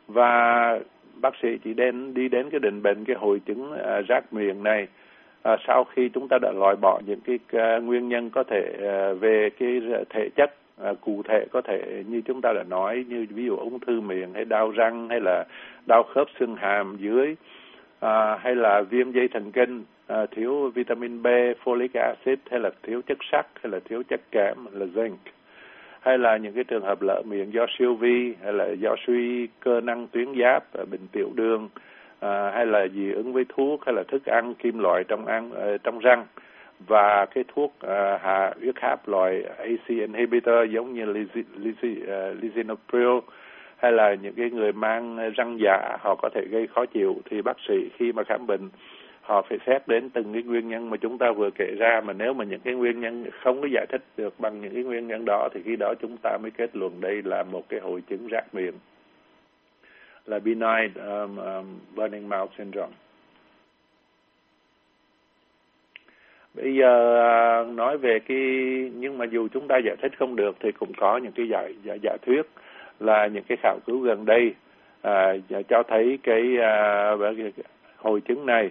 Và 0.09 0.81
bác 1.21 1.35
sĩ 1.43 1.59
chỉ 1.65 1.75
đến 1.75 2.15
đi 2.15 2.29
đến 2.29 2.51
cái 2.51 2.61
định 2.61 2.83
bệnh 2.83 3.05
cái 3.05 3.17
hội 3.17 3.41
chứng 3.47 3.73
à, 3.73 4.01
rác 4.09 4.33
miệng 4.33 4.63
này. 4.63 4.87
À, 5.43 5.57
sau 5.67 5.85
khi 5.85 6.09
chúng 6.09 6.29
ta 6.29 6.39
đã 6.43 6.53
loại 6.53 6.77
bỏ 6.77 7.01
những 7.07 7.21
cái 7.21 7.39
à, 7.53 7.79
nguyên 7.79 8.09
nhân 8.09 8.31
có 8.31 8.43
thể 8.43 8.77
à, 8.83 9.13
về 9.13 9.51
cái 9.59 9.81
thể 10.11 10.29
chất 10.37 10.55
à, 10.83 10.93
cụ 11.01 11.23
thể 11.29 11.47
có 11.53 11.61
thể 11.61 12.05
như 12.09 12.21
chúng 12.21 12.41
ta 12.41 12.53
đã 12.53 12.63
nói 12.63 13.05
như 13.09 13.27
ví 13.31 13.45
dụ 13.45 13.57
ung 13.57 13.81
thư 13.81 14.01
miệng 14.01 14.35
hay 14.35 14.45
đau 14.45 14.71
răng 14.71 15.09
hay 15.09 15.21
là 15.21 15.45
đau 15.87 16.03
khớp 16.03 16.27
xương 16.41 16.57
hàm 16.57 16.97
dưới 17.01 17.37
à, 18.01 18.39
hay 18.41 18.55
là 18.55 18.83
viêm 18.91 19.13
dây 19.13 19.29
thần 19.29 19.53
kinh 19.53 19.85
à, 20.07 20.27
thiếu 20.31 20.71
vitamin 20.75 21.23
B, 21.23 21.27
folic 21.65 21.89
acid 21.95 22.39
hay 22.51 22.61
là 22.61 22.71
thiếu 22.83 23.03
chất 23.07 23.19
sắt 23.33 23.47
hay 23.63 23.73
là 23.73 23.79
thiếu 23.85 24.03
chất 24.09 24.21
kẽm 24.31 24.57
là 24.73 24.87
zinc 24.95 25.17
hay 26.01 26.19
là 26.19 26.37
những 26.37 26.55
cái 26.55 26.65
trường 26.65 26.85
hợp 26.85 27.03
lỡ 27.03 27.23
miệng 27.27 27.53
do 27.53 27.67
siêu 27.79 27.95
vi 27.95 28.35
hay 28.43 28.53
là 28.53 28.67
do 28.69 28.95
suy 29.07 29.49
cơ 29.61 29.81
năng 29.81 30.07
tuyến 30.07 30.29
giáp 30.41 30.65
bệnh 30.91 31.07
tiểu 31.13 31.31
đường 31.35 31.69
à, 32.21 32.51
hay 32.55 32.67
là 32.67 32.87
dị 32.95 33.13
ứng 33.13 33.33
với 33.33 33.45
thuốc 33.49 33.87
hay 33.87 33.95
là 33.95 34.03
thức 34.09 34.27
ăn 34.27 34.55
kim 34.55 34.79
loại 34.79 35.05
trong 35.09 35.27
ăn 35.27 35.51
ờ, 35.51 35.79
trong 35.79 35.99
răng. 35.99 36.27
Và 36.87 37.27
cái 37.27 37.45
thuốc 37.55 37.75
à, 37.81 38.19
hạ 38.23 38.53
huyết 38.61 38.77
áp 38.77 39.09
loại 39.09 39.43
AC 39.43 39.89
inhibitor 39.89 40.71
giống 40.71 40.95
như 40.95 41.27
ờ, 42.07 42.35
lisinopril 42.41 43.19
hay 43.77 43.93
là 43.93 44.15
những 44.15 44.35
cái 44.35 44.51
người 44.51 44.73
mang 44.73 45.33
răng 45.37 45.59
giả 45.61 45.97
họ 46.01 46.15
có 46.15 46.29
thể 46.35 46.45
gây 46.51 46.67
khó 46.67 46.87
chịu. 46.87 47.17
Thì 47.31 47.43
bác 47.43 47.57
sĩ 47.69 47.89
khi 47.97 48.13
mà 48.13 48.23
khám 48.25 48.47
bệnh 48.47 48.69
họ 49.29 49.43
phải 49.43 49.59
xét 49.67 49.89
đến 49.89 50.11
từng 50.11 50.33
cái 50.33 50.43
nguyên 50.43 50.69
nhân 50.69 50.91
mà 50.91 50.97
chúng 50.97 51.19
ta 51.19 51.33
vừa 51.33 51.51
kể 51.51 51.75
ra 51.79 52.01
mà 52.05 52.13
nếu 52.13 52.35
mà 52.35 52.45
những 52.45 52.61
cái 52.61 52.75
nguyên 52.75 53.01
nhân 53.01 53.27
không 53.43 53.61
có 53.61 53.69
giải 53.73 53.87
thích 53.89 54.03
được 54.17 54.41
bằng 54.41 54.61
những 54.61 54.75
cái 54.75 54.83
nguyên 54.83 55.07
nhân 55.09 55.25
đó 55.27 55.49
thì 55.55 55.61
khi 55.65 55.77
đó 55.77 55.95
chúng 56.03 56.17
ta 56.23 56.39
mới 56.43 56.51
kết 56.51 56.77
luận 56.77 57.01
đây 57.01 57.23
là 57.25 57.43
một 57.43 57.69
cái 57.69 57.81
hội 57.81 58.03
chứng 58.09 58.27
rác 58.27 58.55
miệng 58.55 58.75
là 60.27 60.39
benign 60.39 60.95
um, 60.95 61.37
um, 61.37 61.79
burning 61.95 62.29
mouth 62.29 62.51
syndrome. 62.59 62.93
Bây 66.55 66.75
giờ 66.75 67.21
à, 67.21 67.65
nói 67.65 67.99
về 67.99 68.19
cái 68.19 68.39
nhưng 68.95 69.19
mà 69.19 69.25
dù 69.25 69.49
chúng 69.49 69.69
ta 69.69 69.79
giải 69.85 69.97
thích 70.03 70.13
không 70.19 70.37
được 70.37 70.57
thì 70.61 70.73
cũng 70.73 70.93
có 70.97 71.17
những 71.17 71.33
cái 71.33 71.49
giải 71.49 71.75
giả 71.85 71.95
giả 72.03 72.17
thuyết 72.27 72.43
là 73.01 73.27
những 73.27 73.45
cái 73.49 73.59
khảo 73.63 73.79
cứu 73.87 73.99
gần 74.01 74.25
đây 74.25 74.55
à, 75.03 75.33
cho 75.69 75.83
thấy 75.83 76.19
cái 76.23 76.43
uh, 77.15 77.55
hội 77.97 78.21
chứng 78.21 78.47
này 78.47 78.71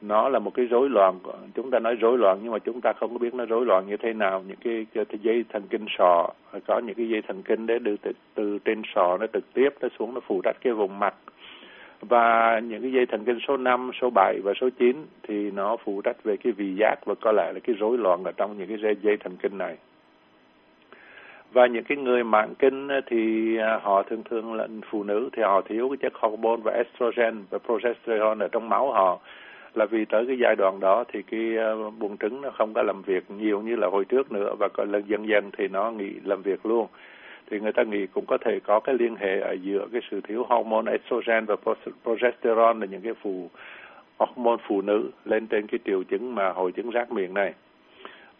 nó 0.00 0.28
là 0.28 0.38
một 0.38 0.54
cái 0.54 0.66
rối 0.66 0.90
loạn 0.90 1.18
chúng 1.54 1.70
ta 1.70 1.78
nói 1.78 1.94
rối 1.94 2.18
loạn 2.18 2.38
nhưng 2.42 2.52
mà 2.52 2.58
chúng 2.58 2.80
ta 2.80 2.92
không 2.92 3.12
có 3.12 3.18
biết 3.18 3.34
nó 3.34 3.44
rối 3.44 3.66
loạn 3.66 3.86
như 3.86 3.96
thế 3.96 4.12
nào. 4.12 4.42
Những 4.46 4.56
cái, 4.64 4.86
cái, 4.94 5.04
cái 5.04 5.18
dây 5.22 5.44
thần 5.48 5.62
kinh 5.70 5.86
sọ 5.98 6.30
có 6.66 6.78
những 6.78 6.94
cái 6.94 7.08
dây 7.08 7.22
thần 7.22 7.42
kinh 7.42 7.66
đấy 7.66 7.78
từ, 7.84 7.96
từ, 8.02 8.12
từ 8.34 8.58
trên 8.64 8.82
sọ 8.94 9.16
nó 9.20 9.26
trực 9.32 9.54
tiếp 9.54 9.68
nó 9.80 9.88
xuống 9.98 10.14
nó 10.14 10.20
phủ 10.20 10.40
trách 10.44 10.56
cái 10.60 10.72
vùng 10.72 10.98
mặt. 10.98 11.14
Và 12.00 12.58
những 12.58 12.82
cái 12.82 12.92
dây 12.92 13.06
thần 13.06 13.24
kinh 13.24 13.38
số 13.48 13.56
5, 13.56 13.90
số 14.00 14.10
7 14.10 14.40
và 14.44 14.52
số 14.60 14.68
9 14.78 15.06
thì 15.22 15.50
nó 15.50 15.76
phụ 15.84 16.00
trách 16.04 16.24
về 16.24 16.36
cái 16.36 16.52
vị 16.52 16.74
giác 16.74 16.96
và 17.04 17.14
có 17.14 17.32
lẽ 17.32 17.52
là 17.52 17.60
cái 17.60 17.76
rối 17.78 17.98
loạn 17.98 18.24
ở 18.24 18.32
trong 18.32 18.58
những 18.58 18.68
cái 18.68 18.78
dây, 18.82 18.96
dây 19.02 19.16
thần 19.16 19.36
kinh 19.36 19.58
này. 19.58 19.76
Và 21.52 21.66
những 21.66 21.84
cái 21.84 21.98
người 21.98 22.24
mạng 22.24 22.54
kinh 22.58 22.88
thì 23.06 23.56
à, 23.58 23.80
họ 23.82 24.02
thường 24.02 24.22
thường 24.30 24.54
là 24.54 24.66
phụ 24.90 25.02
nữ 25.02 25.28
thì 25.32 25.42
họ 25.42 25.60
thiếu 25.60 25.88
cái 25.88 25.96
chất 25.96 26.12
hormone 26.20 26.60
và 26.64 26.72
estrogen 26.72 27.44
và 27.50 27.58
progesterone 27.58 28.44
ở 28.44 28.48
trong 28.48 28.68
máu 28.68 28.92
họ 28.92 29.20
là 29.78 29.84
vì 29.84 30.04
tới 30.04 30.26
cái 30.26 30.38
giai 30.38 30.56
đoạn 30.56 30.80
đó 30.80 31.04
thì 31.12 31.22
cái 31.22 31.56
ờ, 31.56 31.90
buồng 31.90 32.16
trứng 32.16 32.40
nó 32.40 32.50
không 32.50 32.74
có 32.74 32.82
làm 32.82 33.02
việc 33.02 33.30
nhiều 33.30 33.60
như 33.60 33.76
là 33.76 33.88
hồi 33.88 34.04
trước 34.04 34.32
nữa 34.32 34.54
và 34.58 34.68
còn 34.68 34.92
lần 34.92 35.02
dần 35.06 35.28
dần 35.28 35.50
thì 35.58 35.68
nó 35.68 35.90
nghỉ 35.90 36.12
làm 36.24 36.42
việc 36.42 36.66
luôn. 36.66 36.86
Thì 37.50 37.60
người 37.60 37.72
ta 37.72 37.82
nghĩ 37.82 38.06
cũng 38.06 38.26
có 38.26 38.38
thể 38.38 38.60
có 38.60 38.80
cái 38.80 38.94
liên 38.98 39.16
hệ 39.16 39.40
ở 39.40 39.52
giữa 39.52 39.86
cái 39.92 40.00
sự 40.10 40.20
thiếu 40.20 40.44
hormone 40.48 40.92
estrogen 40.92 41.44
và 41.44 41.56
progesterone 42.02 42.80
là 42.80 42.86
những 42.90 43.00
cái 43.00 43.14
phụ, 43.22 43.50
hormone 44.18 44.62
phụ 44.68 44.82
nữ 44.82 45.10
lên 45.24 45.46
trên 45.46 45.66
cái 45.66 45.78
triệu 45.84 46.02
chứng 46.02 46.34
mà 46.34 46.48
hội 46.52 46.72
chứng 46.72 46.90
rác 46.90 47.12
miệng 47.12 47.34
này. 47.34 47.54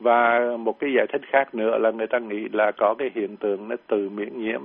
Và 0.00 0.40
một 0.58 0.78
cái 0.78 0.90
giải 0.96 1.06
thích 1.12 1.22
khác 1.30 1.54
nữa 1.54 1.78
là 1.78 1.90
người 1.90 2.06
ta 2.06 2.18
nghĩ 2.18 2.48
là 2.52 2.72
có 2.72 2.94
cái 2.98 3.10
hiện 3.14 3.36
tượng 3.36 3.68
nó 3.68 3.76
từ 3.86 4.08
miễn 4.08 4.42
nhiễm 4.42 4.60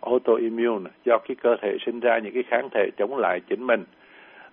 autoimmune 0.00 0.90
do 1.04 1.18
cái 1.18 1.36
cơ 1.42 1.56
thể 1.62 1.76
sinh 1.86 2.00
ra 2.00 2.18
những 2.18 2.34
cái 2.34 2.42
kháng 2.42 2.68
thể 2.74 2.90
chống 2.96 3.16
lại 3.16 3.40
chính 3.48 3.66
mình 3.66 3.84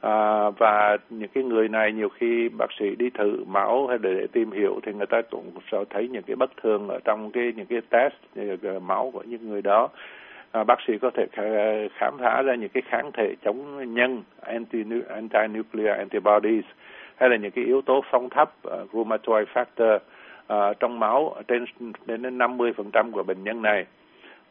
à, 0.03 0.49
và 0.49 0.97
những 1.09 1.29
cái 1.33 1.43
người 1.43 1.69
này 1.69 1.91
nhiều 1.91 2.09
khi 2.09 2.49
bác 2.49 2.71
sĩ 2.79 2.95
đi 2.95 3.09
thử 3.09 3.43
máu 3.47 3.87
hay 3.87 3.97
để, 4.01 4.13
để 4.13 4.27
tìm 4.27 4.51
hiểu 4.51 4.79
thì 4.83 4.93
người 4.93 5.05
ta 5.05 5.21
cũng 5.31 5.51
sẽ 5.71 5.77
thấy 5.89 6.07
những 6.07 6.23
cái 6.23 6.35
bất 6.35 6.51
thường 6.63 6.87
ở 6.87 6.99
trong 7.03 7.31
cái 7.31 7.53
những 7.55 7.65
cái 7.65 7.81
test 7.89 8.13
máu 8.81 9.11
của 9.13 9.23
những 9.23 9.49
người 9.49 9.61
đó. 9.61 9.89
À, 10.51 10.63
bác 10.63 10.79
sĩ 10.87 10.93
có 11.01 11.11
thể 11.13 11.25
khám 11.93 12.17
phá 12.19 12.41
ra 12.41 12.55
những 12.55 12.69
cái 12.69 12.83
kháng 12.85 13.11
thể 13.11 13.35
chống 13.43 13.93
nhân 13.93 14.23
anti 14.41 14.83
anti-nuclear 15.09 15.97
antibodies 15.97 16.65
hay 17.15 17.29
là 17.29 17.35
những 17.35 17.51
cái 17.51 17.65
yếu 17.65 17.81
tố 17.81 18.03
phong 18.11 18.29
thấp 18.29 18.51
uh, 18.67 18.93
rheumatoid 18.93 19.47
factor 19.53 19.95
uh, 19.95 20.79
trong 20.79 20.99
máu 20.99 21.35
trên 21.47 21.65
đến 22.05 22.37
50% 22.37 23.11
của 23.11 23.23
bệnh 23.23 23.43
nhân 23.43 23.61
này 23.61 23.85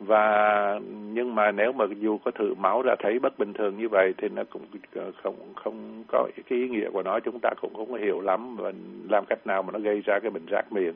và 0.01 0.79
nhưng 1.13 1.35
mà 1.35 1.51
nếu 1.51 1.73
mà 1.73 1.85
dù 2.01 2.19
có 2.19 2.31
thử 2.31 2.55
máu 2.55 2.83
ra 2.83 2.95
thấy 2.99 3.19
bất 3.19 3.39
bình 3.39 3.53
thường 3.53 3.77
như 3.79 3.89
vậy 3.89 4.15
thì 4.19 4.29
nó 4.29 4.43
cũng 4.51 4.63
ờ, 4.95 5.13
không 5.23 5.35
không 5.55 6.05
có 6.09 6.29
cái 6.49 6.59
ý 6.59 6.69
nghĩa 6.69 6.91
của 6.91 7.03
nó. 7.03 7.21
Chúng 7.21 7.39
ta 7.43 7.51
cũng 7.61 7.75
không 7.75 7.93
có 7.93 7.99
hiểu 7.99 8.21
lắm 8.21 8.57
và 8.57 8.73
làm 9.11 9.25
cách 9.29 9.47
nào 9.47 9.63
mà 9.63 9.73
nó 9.73 9.79
gây 9.79 10.03
ra 10.07 10.19
cái 10.19 10.31
bệnh 10.31 10.47
rác 10.47 10.73
miệng. 10.73 10.95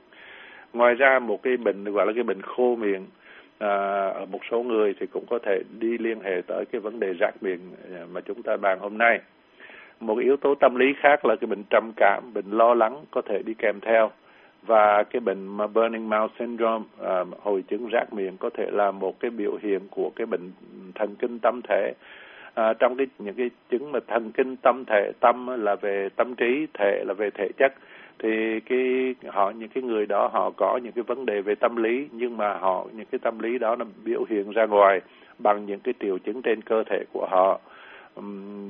Ngoài 0.72 0.94
ra 0.94 1.18
một 1.18 1.42
cái 1.42 1.56
bệnh 1.56 1.84
gọi 1.84 2.06
là 2.06 2.12
cái 2.14 2.22
bệnh 2.24 2.42
khô 2.42 2.76
miệng 2.76 3.06
à, 3.58 3.68
ở 4.08 4.26
một 4.30 4.40
số 4.50 4.62
người 4.62 4.94
thì 5.00 5.06
cũng 5.06 5.24
có 5.30 5.38
thể 5.38 5.62
đi 5.78 5.98
liên 5.98 6.20
hệ 6.20 6.42
tới 6.46 6.64
cái 6.72 6.80
vấn 6.80 7.00
đề 7.00 7.12
rác 7.12 7.42
miệng 7.42 7.60
à, 7.94 8.00
mà 8.12 8.20
chúng 8.20 8.42
ta 8.42 8.56
bàn 8.56 8.78
hôm 8.78 8.98
nay. 8.98 9.20
Một 10.00 10.18
yếu 10.18 10.36
tố 10.36 10.54
tâm 10.54 10.74
lý 10.74 10.86
khác 11.00 11.24
là 11.24 11.36
cái 11.36 11.46
bệnh 11.46 11.62
trầm 11.70 11.92
cảm 11.96 12.22
bệnh 12.34 12.50
lo 12.50 12.74
lắng 12.74 13.04
có 13.10 13.22
thể 13.22 13.42
đi 13.42 13.54
kèm 13.54 13.80
theo 13.80 14.10
và 14.62 15.02
cái 15.02 15.20
bệnh 15.20 15.46
mà 15.56 15.66
burning 15.66 16.10
mouth 16.10 16.30
syndrome 16.38 16.84
um, 16.98 17.06
à, 17.06 17.24
hồi 17.42 17.64
chứng 17.68 17.88
rác 17.88 18.12
miệng 18.12 18.36
có 18.36 18.50
thể 18.54 18.66
là 18.70 18.90
một 18.90 19.20
cái 19.20 19.30
biểu 19.30 19.58
hiện 19.62 19.80
của 19.90 20.10
cái 20.16 20.26
bệnh 20.26 20.50
thần 20.94 21.14
kinh 21.14 21.38
tâm 21.38 21.60
thể. 21.68 21.92
À, 22.54 22.72
trong 22.72 22.96
cái 22.96 23.06
những 23.18 23.34
cái 23.34 23.50
chứng 23.70 23.92
mà 23.92 23.98
thần 24.06 24.32
kinh 24.32 24.56
tâm 24.56 24.84
thể 24.84 25.12
tâm 25.20 25.64
là 25.64 25.74
về 25.74 26.08
tâm 26.16 26.34
trí 26.34 26.66
thể 26.78 27.04
là 27.06 27.14
về 27.14 27.30
thể 27.30 27.48
chất 27.58 27.74
thì 28.18 28.60
cái 28.60 29.14
họ 29.32 29.50
những 29.50 29.68
cái 29.68 29.82
người 29.82 30.06
đó 30.06 30.30
họ 30.32 30.50
có 30.50 30.76
những 30.82 30.92
cái 30.92 31.04
vấn 31.06 31.26
đề 31.26 31.40
về 31.40 31.54
tâm 31.54 31.76
lý 31.76 32.08
nhưng 32.12 32.36
mà 32.36 32.58
họ 32.58 32.86
những 32.92 33.06
cái 33.10 33.18
tâm 33.18 33.38
lý 33.38 33.58
đó 33.58 33.76
nó 33.76 33.84
biểu 34.04 34.24
hiện 34.30 34.50
ra 34.50 34.66
ngoài 34.66 35.00
bằng 35.38 35.66
những 35.66 35.80
cái 35.80 35.94
triệu 36.00 36.18
chứng 36.18 36.42
trên 36.42 36.62
cơ 36.62 36.82
thể 36.90 37.04
của 37.12 37.26
họ 37.30 37.60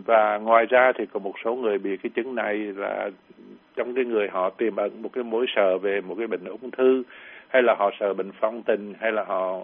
và 0.07 0.39
ngoài 0.39 0.67
ra 0.67 0.93
thì 0.99 1.07
có 1.07 1.21
một 1.21 1.35
số 1.45 1.55
người 1.55 1.79
bị 1.79 1.97
cái 1.97 2.11
chứng 2.11 2.35
này 2.35 2.57
là 2.57 3.11
trong 3.77 3.95
cái 3.95 4.05
người 4.05 4.29
họ 4.29 4.51
tiềm 4.51 4.77
ẩn 4.77 5.03
một 5.03 5.11
cái 5.13 5.25
mối 5.25 5.47
sợ 5.57 5.79
về 5.79 6.01
một 6.01 6.15
cái 6.19 6.27
bệnh 6.27 6.45
ung 6.45 6.71
thư 6.71 7.03
hay 7.49 7.63
là 7.63 7.75
họ 7.79 7.91
sợ 8.01 8.15
bệnh 8.15 8.31
phong 8.41 8.63
tình 8.63 8.95
hay 9.01 9.13
là 9.13 9.25
họ 9.25 9.61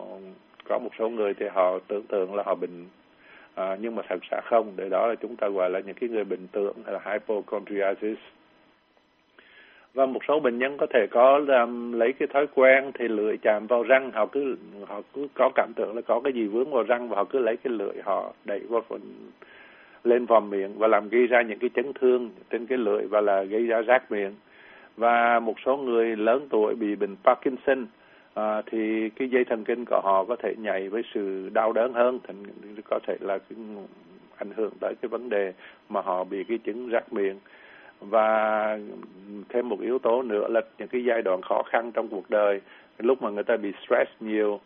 có 0.68 0.78
một 0.78 0.90
số 0.98 1.08
người 1.08 1.34
thì 1.34 1.46
họ 1.54 1.78
tưởng 1.88 2.02
tượng 2.02 2.34
là 2.34 2.42
họ 2.46 2.54
bệnh 2.54 2.86
à, 3.54 3.76
nhưng 3.80 3.94
mà 3.94 4.02
thật 4.08 4.20
ra 4.30 4.40
không. 4.44 4.72
Để 4.76 4.88
đó 4.88 5.06
là 5.06 5.14
chúng 5.14 5.36
ta 5.36 5.48
gọi 5.48 5.70
là 5.70 5.80
những 5.80 5.94
cái 5.94 6.08
người 6.08 6.24
bệnh 6.24 6.46
tưởng 6.52 6.76
hay 6.84 6.94
là 6.94 7.00
hypochondriasis. 7.12 8.18
Và 9.94 10.06
một 10.06 10.20
số 10.28 10.40
bệnh 10.40 10.58
nhân 10.58 10.76
có 10.78 10.86
thể 10.94 11.06
có 11.10 11.40
um, 11.48 11.92
lấy 11.92 12.12
cái 12.12 12.28
thói 12.32 12.46
quen 12.54 12.90
thì 12.94 13.08
lưỡi 13.08 13.36
chạm 13.36 13.66
vào 13.66 13.82
răng 13.82 14.10
họ 14.10 14.26
cứ 14.26 14.56
họ 14.86 15.00
cứ 15.14 15.28
có 15.34 15.50
cảm 15.54 15.72
tưởng 15.76 15.96
là 15.96 16.02
có 16.02 16.20
cái 16.20 16.32
gì 16.32 16.46
vướng 16.46 16.70
vào 16.70 16.82
răng 16.82 17.08
và 17.08 17.16
họ 17.16 17.24
cứ 17.24 17.38
lấy 17.38 17.56
cái 17.56 17.72
lưỡi 17.72 18.02
họ 18.04 18.32
đẩy 18.44 18.60
vào 18.68 18.82
phần 18.88 19.00
lên 20.04 20.26
vòm 20.26 20.50
miệng 20.50 20.78
và 20.78 20.88
làm 20.88 21.08
gây 21.08 21.26
ra 21.26 21.42
những 21.42 21.58
cái 21.58 21.70
chấn 21.74 21.92
thương 21.92 22.30
trên 22.50 22.66
cái 22.66 22.78
lưỡi 22.78 23.06
và 23.06 23.20
là 23.20 23.42
gây 23.42 23.66
ra 23.66 23.82
rác 23.82 24.12
miệng. 24.12 24.32
Và 24.96 25.40
một 25.40 25.54
số 25.64 25.76
người 25.76 26.16
lớn 26.16 26.46
tuổi 26.50 26.74
bị 26.74 26.96
bệnh 26.96 27.16
Parkinson 27.24 27.86
à, 28.34 28.62
thì 28.66 29.10
cái 29.10 29.28
dây 29.28 29.44
thần 29.44 29.64
kinh 29.64 29.84
của 29.84 30.00
họ 30.04 30.24
có 30.24 30.36
thể 30.36 30.54
nhảy 30.58 30.88
với 30.88 31.02
sự 31.14 31.50
đau 31.54 31.72
đớn 31.72 31.92
hơn 31.92 32.18
thì 32.76 32.82
có 32.90 32.98
thể 33.06 33.16
là 33.20 33.38
cái 33.38 33.58
ảnh 34.36 34.50
hưởng 34.56 34.72
tới 34.80 34.94
cái 35.02 35.08
vấn 35.08 35.28
đề 35.28 35.52
mà 35.88 36.00
họ 36.00 36.24
bị 36.24 36.44
cái 36.44 36.58
chứng 36.58 36.88
rác 36.88 37.12
miệng. 37.12 37.36
Và 38.00 38.78
thêm 39.48 39.68
một 39.68 39.80
yếu 39.80 39.98
tố 39.98 40.22
nữa 40.22 40.48
là 40.48 40.60
những 40.78 40.88
cái 40.88 41.04
giai 41.04 41.22
đoạn 41.22 41.42
khó 41.42 41.62
khăn 41.62 41.92
trong 41.92 42.08
cuộc 42.08 42.30
đời 42.30 42.60
lúc 42.98 43.22
mà 43.22 43.30
người 43.30 43.44
ta 43.44 43.56
bị 43.56 43.72
stress 43.84 44.10
nhiều 44.20 44.60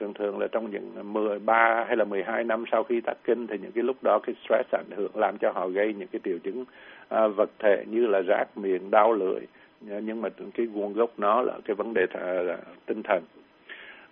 thường 0.00 0.14
thường 0.14 0.38
là 0.38 0.46
trong 0.46 0.70
những 0.70 1.12
13 1.12 1.84
hay 1.86 1.96
là 1.96 2.04
12 2.04 2.44
năm 2.44 2.64
sau 2.70 2.84
khi 2.84 3.00
tắc 3.00 3.16
kinh 3.24 3.46
thì 3.46 3.58
những 3.62 3.72
cái 3.72 3.84
lúc 3.84 3.96
đó 4.02 4.18
cái 4.18 4.34
stress 4.44 4.74
ảnh 4.74 4.90
hưởng 4.96 5.10
làm 5.14 5.38
cho 5.38 5.52
họ 5.52 5.68
gây 5.68 5.94
những 5.94 6.08
cái 6.08 6.20
triệu 6.24 6.38
chứng 6.38 6.64
à, 7.08 7.26
vật 7.26 7.50
thể 7.58 7.84
như 7.90 8.06
là 8.06 8.20
rác 8.20 8.58
miệng 8.58 8.90
đau 8.90 9.12
lưỡi. 9.12 9.40
Nhưng 9.80 10.22
mà 10.22 10.28
cái 10.54 10.66
nguồn 10.66 10.92
gốc 10.92 11.10
nó 11.18 11.42
là 11.42 11.52
cái 11.64 11.74
vấn 11.74 11.94
đề 11.94 12.06
à, 12.10 12.20
th- 12.20 12.56
tinh 12.86 13.02
thần. 13.02 13.22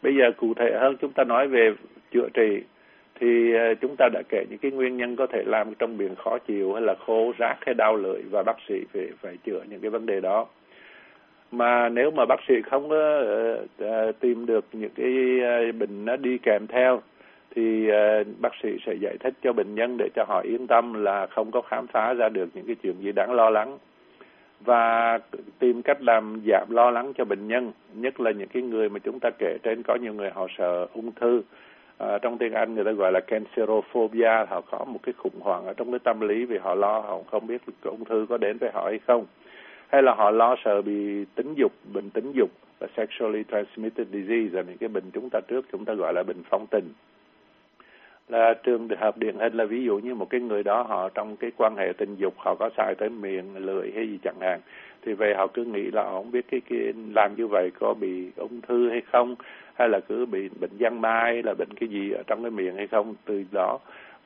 Bây 0.02 0.14
giờ 0.16 0.30
cụ 0.36 0.54
thể 0.54 0.78
hơn 0.80 0.96
chúng 1.00 1.12
ta 1.12 1.24
nói 1.24 1.48
về 1.48 1.72
chữa 2.12 2.28
trị 2.34 2.62
thì 3.20 3.54
à, 3.54 3.74
chúng 3.80 3.94
ta 3.98 4.08
đã 4.12 4.22
kể 4.28 4.44
những 4.50 4.58
cái 4.58 4.70
nguyên 4.70 4.96
nhân 4.96 5.16
có 5.16 5.26
thể 5.26 5.42
làm 5.46 5.74
trong 5.74 5.96
miệng 5.96 6.14
khó 6.14 6.38
chịu 6.38 6.72
hay 6.72 6.82
là 6.82 6.94
khô 7.06 7.32
rác 7.38 7.56
hay 7.60 7.74
đau 7.74 7.96
lưỡi 7.96 8.22
và 8.30 8.42
bác 8.42 8.56
sĩ 8.68 8.74
phải 8.92 9.08
phải 9.22 9.36
chữa 9.44 9.60
những 9.68 9.80
cái 9.80 9.90
vấn 9.90 10.06
đề 10.06 10.20
đó 10.20 10.46
mà 11.50 11.88
nếu 11.88 12.10
mà 12.10 12.24
bác 12.24 12.40
sĩ 12.48 12.54
không 12.70 12.88
có 12.88 13.22
uh, 13.84 14.20
tìm 14.20 14.46
được 14.46 14.64
những 14.72 14.90
cái 14.94 15.40
ờ, 15.42 15.72
bệnh 15.72 16.04
nó 16.04 16.16
đi 16.16 16.38
kèm 16.38 16.66
theo 16.66 17.00
thì 17.54 17.88
uh, 17.90 18.26
bác 18.40 18.52
sĩ 18.62 18.68
sẽ 18.86 18.94
giải 18.94 19.16
thích 19.20 19.34
cho 19.42 19.52
bệnh 19.52 19.74
nhân 19.74 19.96
để 19.98 20.08
cho 20.14 20.24
họ 20.28 20.40
yên 20.40 20.66
tâm 20.66 21.04
là 21.04 21.26
không 21.26 21.50
có 21.50 21.62
khám 21.62 21.86
phá 21.86 22.14
ra 22.14 22.28
được 22.28 22.48
những 22.54 22.66
cái 22.66 22.76
chuyện 22.82 22.94
gì 23.00 23.12
đáng 23.12 23.32
lo 23.32 23.50
lắng. 23.50 23.78
Và 24.64 25.18
tìm 25.58 25.82
cách 25.82 26.02
làm 26.02 26.40
giảm 26.46 26.66
lo 26.70 26.90
lắng 26.90 27.12
cho 27.18 27.24
bệnh 27.24 27.48
nhân 27.48 27.72
nhất 27.94 28.20
là 28.20 28.30
những 28.30 28.48
cái 28.48 28.62
người 28.62 28.88
mà 28.88 28.98
chúng 28.98 29.20
ta 29.20 29.30
kể 29.38 29.58
trên 29.62 29.82
có 29.82 29.94
nhiều 29.94 30.14
người 30.14 30.30
họ 30.30 30.46
sợ 30.58 30.86
ung 30.94 31.12
thư. 31.12 31.42
À, 31.98 32.18
trong 32.18 32.38
tiếng 32.38 32.52
Anh 32.52 32.74
người 32.74 32.84
ta 32.84 32.92
gọi 32.92 33.12
là 33.12 33.20
cancerophobia 33.20 34.44
họ 34.48 34.60
có 34.60 34.84
một 34.84 35.00
cái 35.02 35.12
khủng 35.18 35.40
hoảng 35.40 35.66
ở 35.66 35.74
trong 35.74 35.90
cái 35.92 35.98
tâm 35.98 36.20
lý 36.20 36.44
vì 36.44 36.58
họ 36.58 36.74
lo 36.74 37.00
họ 37.00 37.18
không 37.30 37.46
biết 37.46 37.62
ung 37.82 38.04
thư 38.04 38.26
có 38.28 38.38
đến 38.38 38.58
với 38.58 38.70
họ 38.74 38.84
hay 38.84 38.98
không 39.06 39.26
hay 39.90 40.02
là 40.02 40.14
họ 40.14 40.30
lo 40.30 40.56
sợ 40.64 40.82
bị 40.82 41.24
tính 41.34 41.54
dục 41.54 41.72
bệnh 41.92 42.10
tính 42.10 42.32
dục 42.32 42.50
và 42.78 42.86
sexually 42.96 43.44
transmitted 43.52 44.06
disease 44.12 44.56
là 44.56 44.62
những 44.62 44.78
cái 44.78 44.88
bệnh 44.88 45.10
chúng 45.12 45.30
ta 45.30 45.40
trước 45.48 45.66
chúng 45.72 45.84
ta 45.84 45.94
gọi 45.94 46.14
là 46.14 46.22
bệnh 46.22 46.42
phong 46.50 46.66
tình. 46.70 46.92
Là 48.28 48.54
trường 48.62 48.88
hợp 48.88 49.18
điển 49.18 49.38
hình 49.38 49.54
là 49.54 49.64
ví 49.64 49.84
dụ 49.84 49.98
như 49.98 50.14
một 50.14 50.30
cái 50.30 50.40
người 50.40 50.62
đó 50.62 50.82
họ 50.82 51.08
trong 51.08 51.36
cái 51.36 51.50
quan 51.56 51.76
hệ 51.76 51.92
tình 51.98 52.16
dục 52.16 52.34
họ 52.36 52.54
có 52.54 52.70
xài 52.76 52.94
tới 52.94 53.08
miệng 53.08 53.56
lưỡi 53.56 53.90
hay 53.94 54.08
gì 54.08 54.18
chẳng 54.24 54.40
hạn. 54.40 54.60
Thì 55.02 55.12
về 55.12 55.34
họ 55.34 55.46
cứ 55.46 55.64
nghĩ 55.64 55.90
là 55.90 56.02
họ 56.02 56.12
không 56.12 56.30
biết 56.30 56.44
cái, 56.50 56.60
cái 56.70 56.92
làm 57.14 57.34
như 57.36 57.46
vậy 57.46 57.70
có 57.78 57.94
bị 57.94 58.30
ung 58.36 58.60
thư 58.60 58.88
hay 58.90 59.02
không 59.12 59.34
hay 59.74 59.88
là 59.88 60.00
cứ 60.00 60.26
bị 60.26 60.48
bệnh 60.60 60.78
giang 60.80 61.00
mai 61.00 61.42
là 61.42 61.54
bệnh 61.54 61.74
cái 61.80 61.88
gì 61.88 62.10
ở 62.10 62.22
trong 62.26 62.42
cái 62.42 62.50
miệng 62.50 62.76
hay 62.76 62.86
không. 62.86 63.14
Từ 63.24 63.44
đó 63.52 63.78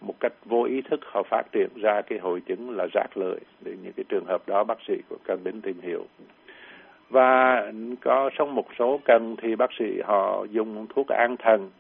một 0.07 0.21
cách 0.21 0.33
vô 0.45 0.63
ý 0.65 0.83
thức 0.83 1.01
họ 1.05 1.23
phát 1.23 1.43
triển 1.53 1.69
ra 1.77 2.03
cái 2.03 2.19
hội 2.19 2.41
chứng 2.41 2.77
là 2.77 2.87
rác 2.93 3.17
lợi 3.17 3.41
thì 3.65 3.73
những 3.83 3.93
cái 3.93 4.05
trường 4.09 4.25
hợp 4.25 4.49
đó 4.49 4.65
bác 4.65 4.79
sĩ 4.89 4.95
cũng 5.09 5.19
cần 5.25 5.45
đến 5.45 5.61
tìm 5.61 5.81
hiểu. 5.81 6.07
Và 7.11 7.63
có 8.01 8.31
trong 8.39 8.55
một 8.55 8.67
số 8.79 9.01
cần 9.05 9.37
thì 9.43 9.57
bác 9.57 9.71
sĩ 9.79 10.01
họ 10.05 10.45
dùng 10.51 10.87
thuốc 10.95 11.07
an 11.09 11.37
thần. 11.37 11.71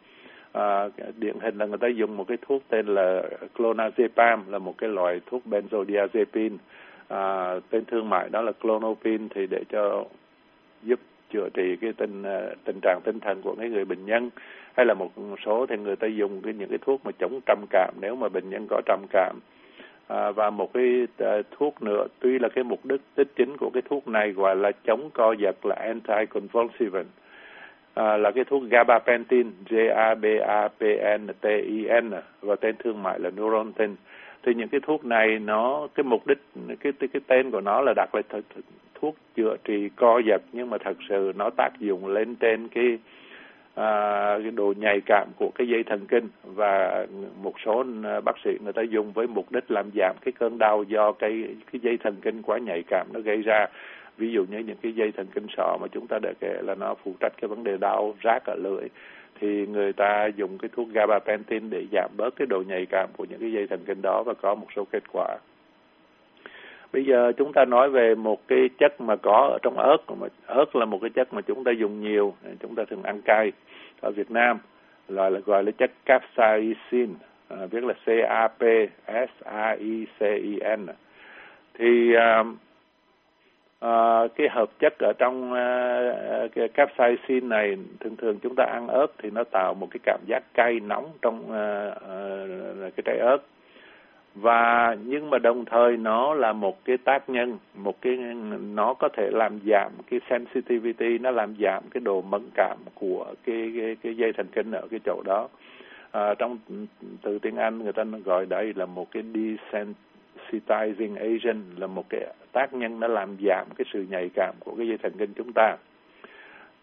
À, 0.52 0.88
điển 1.16 1.40
hình 1.40 1.58
là 1.58 1.66
người 1.66 1.78
ta 1.78 1.88
dùng 1.88 2.16
một 2.16 2.24
cái 2.28 2.38
thuốc 2.42 2.62
tên 2.68 2.86
là 2.86 3.22
clonazepam 3.56 4.38
là 4.48 4.58
một 4.58 4.74
cái 4.78 4.90
loại 4.90 5.20
thuốc 5.26 5.42
benzodiazepine. 5.46 6.56
À, 7.08 7.54
tên 7.70 7.84
thương 7.84 8.08
mại 8.10 8.28
đó 8.28 8.42
là 8.42 8.52
clonopin 8.52 9.28
thì 9.28 9.46
để 9.46 9.62
cho 9.68 10.04
giúp 10.82 11.00
chữa 11.30 11.48
trị 11.54 11.76
cái 11.80 11.92
tình 11.92 12.22
à, 12.22 12.48
tình 12.64 12.78
trạng 12.82 13.00
tinh 13.04 13.20
thần 13.20 13.42
của 13.42 13.54
cái 13.54 13.68
người 13.68 13.84
bệnh 13.84 14.06
nhân 14.06 14.30
hay 14.76 14.86
là 14.86 14.94
một 14.94 15.10
số 15.44 15.66
thì 15.66 15.76
người 15.76 15.96
ta 15.96 16.06
dùng 16.06 16.42
cái 16.42 16.54
những 16.54 16.68
cái 16.68 16.78
thuốc 16.82 17.00
mà 17.04 17.10
chống 17.18 17.40
trầm 17.46 17.64
cảm 17.70 17.94
nếu 18.00 18.16
mà 18.16 18.28
bệnh 18.28 18.50
nhân 18.50 18.66
có 18.70 18.80
trầm 18.86 19.00
cảm. 19.10 19.38
À, 20.08 20.30
và 20.30 20.50
một 20.50 20.72
cái 20.74 21.06
à, 21.18 21.42
thuốc 21.50 21.82
nữa 21.82 22.06
tuy 22.20 22.38
là 22.38 22.48
cái 22.48 22.64
mục 22.64 22.86
đích 22.86 23.00
đích 23.16 23.36
chính 23.36 23.56
của 23.56 23.70
cái 23.74 23.82
thuốc 23.90 24.08
này 24.08 24.30
gọi 24.30 24.56
là 24.56 24.72
chống 24.84 25.10
co 25.14 25.32
giật 25.32 25.66
là 25.66 25.74
anticonvulsivant. 25.74 27.06
À, 27.94 28.16
là 28.16 28.30
cái 28.30 28.44
thuốc 28.44 28.62
gabapentin 28.70 29.50
G 29.70 29.74
A 29.94 30.14
B 30.14 30.24
A 30.46 30.68
P 30.68 30.82
N 31.18 31.26
T 31.40 31.44
I 31.66 31.86
N 32.00 32.10
và 32.40 32.56
tên 32.56 32.74
thương 32.78 33.02
mại 33.02 33.20
là 33.20 33.30
Neurontin. 33.30 33.96
Thì 34.42 34.54
những 34.54 34.68
cái 34.68 34.80
thuốc 34.80 35.04
này 35.04 35.38
nó 35.38 35.88
cái 35.94 36.04
mục 36.04 36.26
đích 36.26 36.38
cái 36.80 36.92
cái, 36.92 37.08
cái 37.12 37.20
tên 37.26 37.50
của 37.50 37.60
nó 37.60 37.80
là 37.80 37.92
đặt 37.96 38.14
là 38.14 38.22
thuốc 38.94 39.16
chữa 39.36 39.56
trị 39.64 39.88
co 39.96 40.20
giật 40.26 40.42
nhưng 40.52 40.70
mà 40.70 40.78
thật 40.78 40.96
sự 41.08 41.32
nó 41.36 41.50
tác 41.50 41.70
dụng 41.78 42.06
lên 42.06 42.34
trên 42.34 42.68
cái 42.68 42.98
à, 43.74 44.38
cái 44.42 44.50
độ 44.50 44.74
nhạy 44.76 45.00
cảm 45.06 45.28
của 45.36 45.50
cái 45.54 45.68
dây 45.68 45.82
thần 45.82 46.06
kinh 46.06 46.28
và 46.44 47.06
một 47.42 47.54
số 47.64 47.84
à, 48.04 48.20
bác 48.20 48.38
sĩ 48.44 48.50
người 48.64 48.72
ta 48.72 48.82
dùng 48.82 49.12
với 49.12 49.26
mục 49.26 49.52
đích 49.52 49.70
làm 49.70 49.90
giảm 49.96 50.16
cái 50.24 50.32
cơn 50.32 50.58
đau 50.58 50.82
do 50.82 51.12
cái 51.12 51.44
cái 51.72 51.80
dây 51.82 51.98
thần 52.04 52.16
kinh 52.22 52.42
quá 52.42 52.58
nhạy 52.58 52.82
cảm 52.86 53.06
nó 53.12 53.20
gây 53.20 53.42
ra. 53.42 53.66
Ví 54.16 54.32
dụ 54.32 54.44
như 54.44 54.58
những 54.58 54.76
cái 54.82 54.92
dây 54.92 55.12
thần 55.12 55.26
kinh 55.34 55.46
sọ 55.56 55.78
mà 55.80 55.86
chúng 55.92 56.06
ta 56.06 56.18
đã 56.22 56.32
kể 56.40 56.60
là 56.62 56.74
nó 56.74 56.94
phụ 57.04 57.14
trách 57.20 57.32
cái 57.40 57.48
vấn 57.48 57.64
đề 57.64 57.76
đau 57.76 58.14
rát 58.24 58.44
ở 58.44 58.54
lưỡi 58.54 58.88
thì 59.40 59.66
người 59.66 59.92
ta 59.92 60.26
dùng 60.36 60.58
cái 60.58 60.68
thuốc 60.76 60.88
gabapentin 60.94 61.70
để 61.70 61.86
giảm 61.92 62.10
bớt 62.16 62.36
cái 62.36 62.46
độ 62.46 62.62
nhạy 62.68 62.86
cảm 62.86 63.08
của 63.16 63.24
những 63.30 63.40
cái 63.40 63.52
dây 63.52 63.66
thần 63.66 63.80
kinh 63.86 64.02
đó 64.02 64.22
và 64.26 64.34
có 64.34 64.54
một 64.54 64.66
số 64.76 64.84
kết 64.92 65.02
quả 65.12 65.38
bây 66.94 67.04
giờ 67.04 67.32
chúng 67.36 67.52
ta 67.52 67.64
nói 67.64 67.90
về 67.90 68.14
một 68.14 68.48
cái 68.48 68.68
chất 68.78 69.00
mà 69.00 69.16
có 69.16 69.48
ở 69.52 69.58
trong 69.62 69.78
ớt 69.78 69.96
mà 70.20 70.28
ớt 70.46 70.76
là 70.76 70.84
một 70.84 70.98
cái 71.00 71.10
chất 71.10 71.34
mà 71.34 71.40
chúng 71.40 71.64
ta 71.64 71.70
dùng 71.70 72.00
nhiều 72.00 72.34
chúng 72.60 72.74
ta 72.74 72.84
thường 72.90 73.02
ăn 73.02 73.20
cay. 73.22 73.52
Ở 74.00 74.10
Việt 74.10 74.30
Nam 74.30 74.58
gọi 75.08 75.30
là 75.30 75.40
gọi 75.46 75.64
là 75.64 75.70
chất 75.70 75.90
capsaicin 76.04 77.14
à, 77.48 77.56
viết 77.70 77.84
là 77.84 77.94
C 78.04 78.08
A 78.28 78.48
P 78.48 78.62
S 79.06 79.44
A 79.44 79.70
I 79.70 80.06
C 80.18 80.22
I 80.22 80.58
N. 80.76 80.86
Thì 81.78 82.14
à, 82.14 82.44
à, 83.80 84.20
cái 84.36 84.48
hợp 84.48 84.70
chất 84.78 84.92
ở 84.98 85.12
trong 85.18 85.52
à, 85.52 86.00
cái 86.54 86.68
capsaicin 86.68 87.48
này 87.48 87.76
thường 88.00 88.16
thường 88.16 88.38
chúng 88.42 88.54
ta 88.56 88.64
ăn 88.64 88.88
ớt 88.88 89.06
thì 89.18 89.30
nó 89.30 89.44
tạo 89.44 89.74
một 89.74 89.88
cái 89.90 90.00
cảm 90.02 90.20
giác 90.26 90.42
cay 90.54 90.80
nóng 90.80 91.12
trong 91.22 91.52
à, 91.52 91.90
à, 92.08 92.20
cái 92.80 93.02
trái 93.04 93.18
ớt 93.18 93.38
và 94.34 94.96
nhưng 95.04 95.30
mà 95.30 95.38
đồng 95.38 95.64
thời 95.64 95.96
nó 95.96 96.34
là 96.34 96.52
một 96.52 96.84
cái 96.84 96.96
tác 96.96 97.28
nhân 97.28 97.58
một 97.74 98.00
cái 98.00 98.16
nó 98.74 98.94
có 98.94 99.08
thể 99.16 99.30
làm 99.32 99.58
giảm 99.66 99.92
cái 100.10 100.20
sensitivity 100.30 101.18
nó 101.18 101.30
làm 101.30 101.54
giảm 101.60 101.82
cái 101.90 102.00
độ 102.00 102.22
mẫn 102.22 102.42
cảm 102.54 102.76
của 102.94 103.34
cái 103.46 103.72
cái, 103.76 103.96
cái 104.02 104.16
dây 104.16 104.32
thần 104.32 104.46
kinh 104.52 104.70
ở 104.70 104.86
cái 104.90 105.00
chỗ 105.04 105.22
đó. 105.24 105.48
À, 106.10 106.34
trong 106.34 106.58
từ 107.22 107.38
tiếng 107.38 107.56
Anh 107.56 107.78
người 107.78 107.92
ta 107.92 108.04
gọi 108.24 108.46
đây 108.46 108.72
là 108.76 108.86
một 108.86 109.10
cái 109.10 109.22
desensitizing 109.22 111.16
agent 111.16 111.62
là 111.76 111.86
một 111.86 112.04
cái 112.08 112.20
tác 112.52 112.74
nhân 112.74 113.00
nó 113.00 113.06
làm 113.06 113.36
giảm 113.46 113.66
cái 113.76 113.84
sự 113.92 114.06
nhạy 114.10 114.30
cảm 114.34 114.54
của 114.60 114.74
cái 114.76 114.88
dây 114.88 114.98
thần 114.98 115.12
kinh 115.18 115.32
chúng 115.36 115.52
ta. 115.52 115.76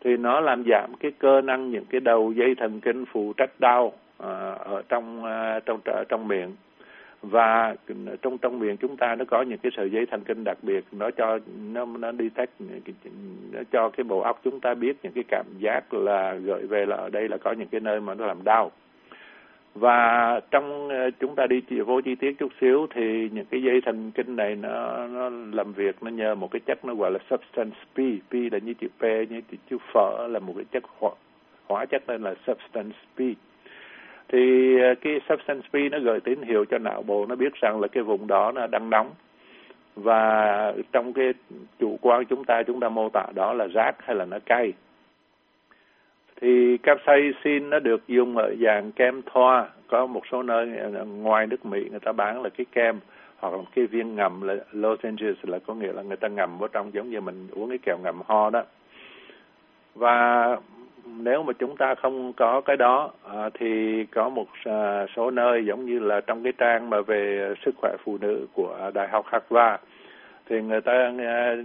Thì 0.03 0.17
nó 0.17 0.39
làm 0.39 0.63
giảm 0.69 0.93
cái 0.99 1.11
cơ 1.19 1.41
năng 1.41 1.71
những 1.71 1.85
cái 1.85 2.01
đầu 2.01 2.31
dây 2.31 2.55
thần 2.55 2.79
kinh 2.79 3.05
phụ 3.05 3.33
trách 3.37 3.59
đau 3.59 3.93
à, 4.17 4.51
ở 4.51 4.81
trong 4.89 5.25
à, 5.25 5.59
trong 5.65 5.79
trong 6.09 6.27
miệng 6.27 6.55
và 7.21 7.75
trong 8.21 8.37
trong 8.37 8.59
miệng 8.59 8.77
chúng 8.77 8.97
ta 8.97 9.15
nó 9.15 9.25
có 9.25 9.41
những 9.41 9.57
cái 9.57 9.71
sợi 9.77 9.89
dây 9.89 10.05
thần 10.05 10.21
kinh 10.23 10.43
đặc 10.43 10.57
biệt 10.61 10.83
nó 10.91 11.11
cho 11.11 11.39
nó 11.73 11.85
nó 11.85 12.11
đi 12.11 12.29
tách 12.29 12.49
nó 13.51 13.59
cho 13.71 13.89
cái 13.89 14.03
bộ 14.03 14.19
óc 14.19 14.41
chúng 14.43 14.59
ta 14.59 14.73
biết 14.73 14.97
những 15.03 15.13
cái 15.13 15.23
cảm 15.27 15.45
giác 15.59 15.93
là 15.93 16.33
gợi 16.33 16.65
về 16.65 16.85
là 16.85 16.95
ở 16.95 17.09
đây 17.09 17.29
là 17.29 17.37
có 17.37 17.51
những 17.51 17.67
cái 17.67 17.81
nơi 17.81 18.01
mà 18.01 18.13
nó 18.13 18.25
làm 18.25 18.43
đau. 18.43 18.71
Và 19.75 20.39
trong 20.51 20.89
ờ, 20.89 21.09
chúng 21.19 21.35
ta 21.35 21.47
đi 21.47 21.61
vô 21.85 22.01
chi 22.01 22.15
tiết 22.15 22.39
chút 22.39 22.51
xíu 22.61 22.87
thì 22.95 23.29
những 23.33 23.45
cái 23.45 23.63
dây 23.63 23.81
thần 23.81 24.11
kinh 24.11 24.35
này 24.35 24.55
nó 24.55 25.07
nó 25.07 25.29
làm 25.51 25.73
việc 25.73 26.03
nó 26.03 26.11
nhờ 26.11 26.35
một 26.35 26.51
cái 26.51 26.59
chất 26.65 26.85
nó 26.85 26.95
gọi 26.95 27.11
là 27.11 27.19
substance 27.29 27.77
P. 27.93 27.97
P 28.29 28.33
là 28.51 28.59
như 28.63 28.73
chữ 28.73 28.87
P 28.99 29.03
như 29.29 29.41
chữ 29.69 29.77
phở 29.93 30.27
là 30.27 30.39
một 30.39 30.53
cái 30.55 30.65
chất 30.71 30.83
hóa, 30.99 31.11
hóa 31.69 31.85
chất 31.85 32.03
nên 32.07 32.21
là 32.21 32.33
substance 32.47 32.97
P 33.15 33.19
thì 34.31 34.77
ờ, 34.79 34.95
cái 35.01 35.19
substance 35.29 35.67
P 35.71 35.91
nó 35.91 35.99
gửi 35.99 36.19
tín 36.19 36.41
hiệu 36.41 36.65
cho 36.65 36.77
não 36.77 37.03
bộ 37.03 37.25
nó 37.25 37.35
biết 37.35 37.53
rằng 37.53 37.81
là 37.81 37.87
cái 37.87 38.03
vùng 38.03 38.27
đó 38.27 38.51
nó 38.51 38.67
đang 38.67 38.89
nóng. 38.89 39.11
Và 39.95 40.73
trong 40.91 41.13
cái 41.13 41.33
chủ 41.79 41.97
quan 42.01 42.25
chúng 42.25 42.45
ta 42.45 42.63
chúng 42.63 42.79
ta 42.79 42.89
mô 42.89 43.09
tả 43.09 43.25
đó 43.35 43.53
là 43.53 43.67
rác 43.67 43.95
hay 43.99 44.15
là 44.15 44.25
nó 44.25 44.37
cay. 44.45 44.73
Thì 46.41 46.77
capsaicin 46.77 47.69
nó 47.69 47.79
được 47.79 48.07
dùng 48.07 48.37
ở 48.37 48.55
dạng 48.61 48.91
kem 48.91 49.21
thoa. 49.25 49.69
Có 49.87 50.05
một 50.05 50.21
số 50.31 50.43
nơi 50.43 50.69
ờ, 50.77 51.05
ngoài 51.05 51.47
nước 51.47 51.65
Mỹ 51.65 51.87
người 51.89 51.99
ta 51.99 52.11
bán 52.11 52.41
là 52.41 52.49
cái 52.49 52.65
kem 52.71 52.99
hoặc 53.37 53.53
là 53.53 53.59
cái 53.75 53.85
viên 53.85 54.15
ngầm 54.15 54.41
là 54.41 54.55
lozenges 54.73 55.35
là 55.43 55.59
có 55.59 55.73
nghĩa 55.73 55.93
là 55.93 56.01
người 56.01 56.17
ta 56.17 56.27
ngầm 56.27 56.57
vào 56.57 56.67
trong 56.67 56.93
giống 56.93 57.09
như 57.09 57.21
mình 57.21 57.47
uống 57.51 57.69
cái 57.69 57.77
kẹo 57.77 57.97
ngầm 57.97 58.21
ho 58.25 58.49
đó. 58.49 58.63
Và 59.95 60.57
nếu 61.17 61.43
mà 61.43 61.53
chúng 61.53 61.77
ta 61.77 61.95
không 61.95 62.33
có 62.33 62.61
cái 62.61 62.77
đó 62.77 63.11
à, 63.23 63.49
thì 63.53 64.03
có 64.05 64.29
một 64.29 64.47
à, 64.65 65.05
số 65.15 65.31
nơi 65.31 65.65
giống 65.65 65.85
như 65.85 65.99
là 65.99 66.21
trong 66.21 66.43
cái 66.43 66.53
trang 66.57 66.89
mà 66.89 67.01
về 67.01 67.53
sức 67.65 67.75
khỏe 67.77 67.95
phụ 68.03 68.17
nữ 68.21 68.47
của 68.53 68.91
đại 68.93 69.07
học 69.07 69.25
Harvard. 69.27 69.83
Thì 70.49 70.61
người 70.61 70.81
ta 70.81 71.11
à, 71.19 71.55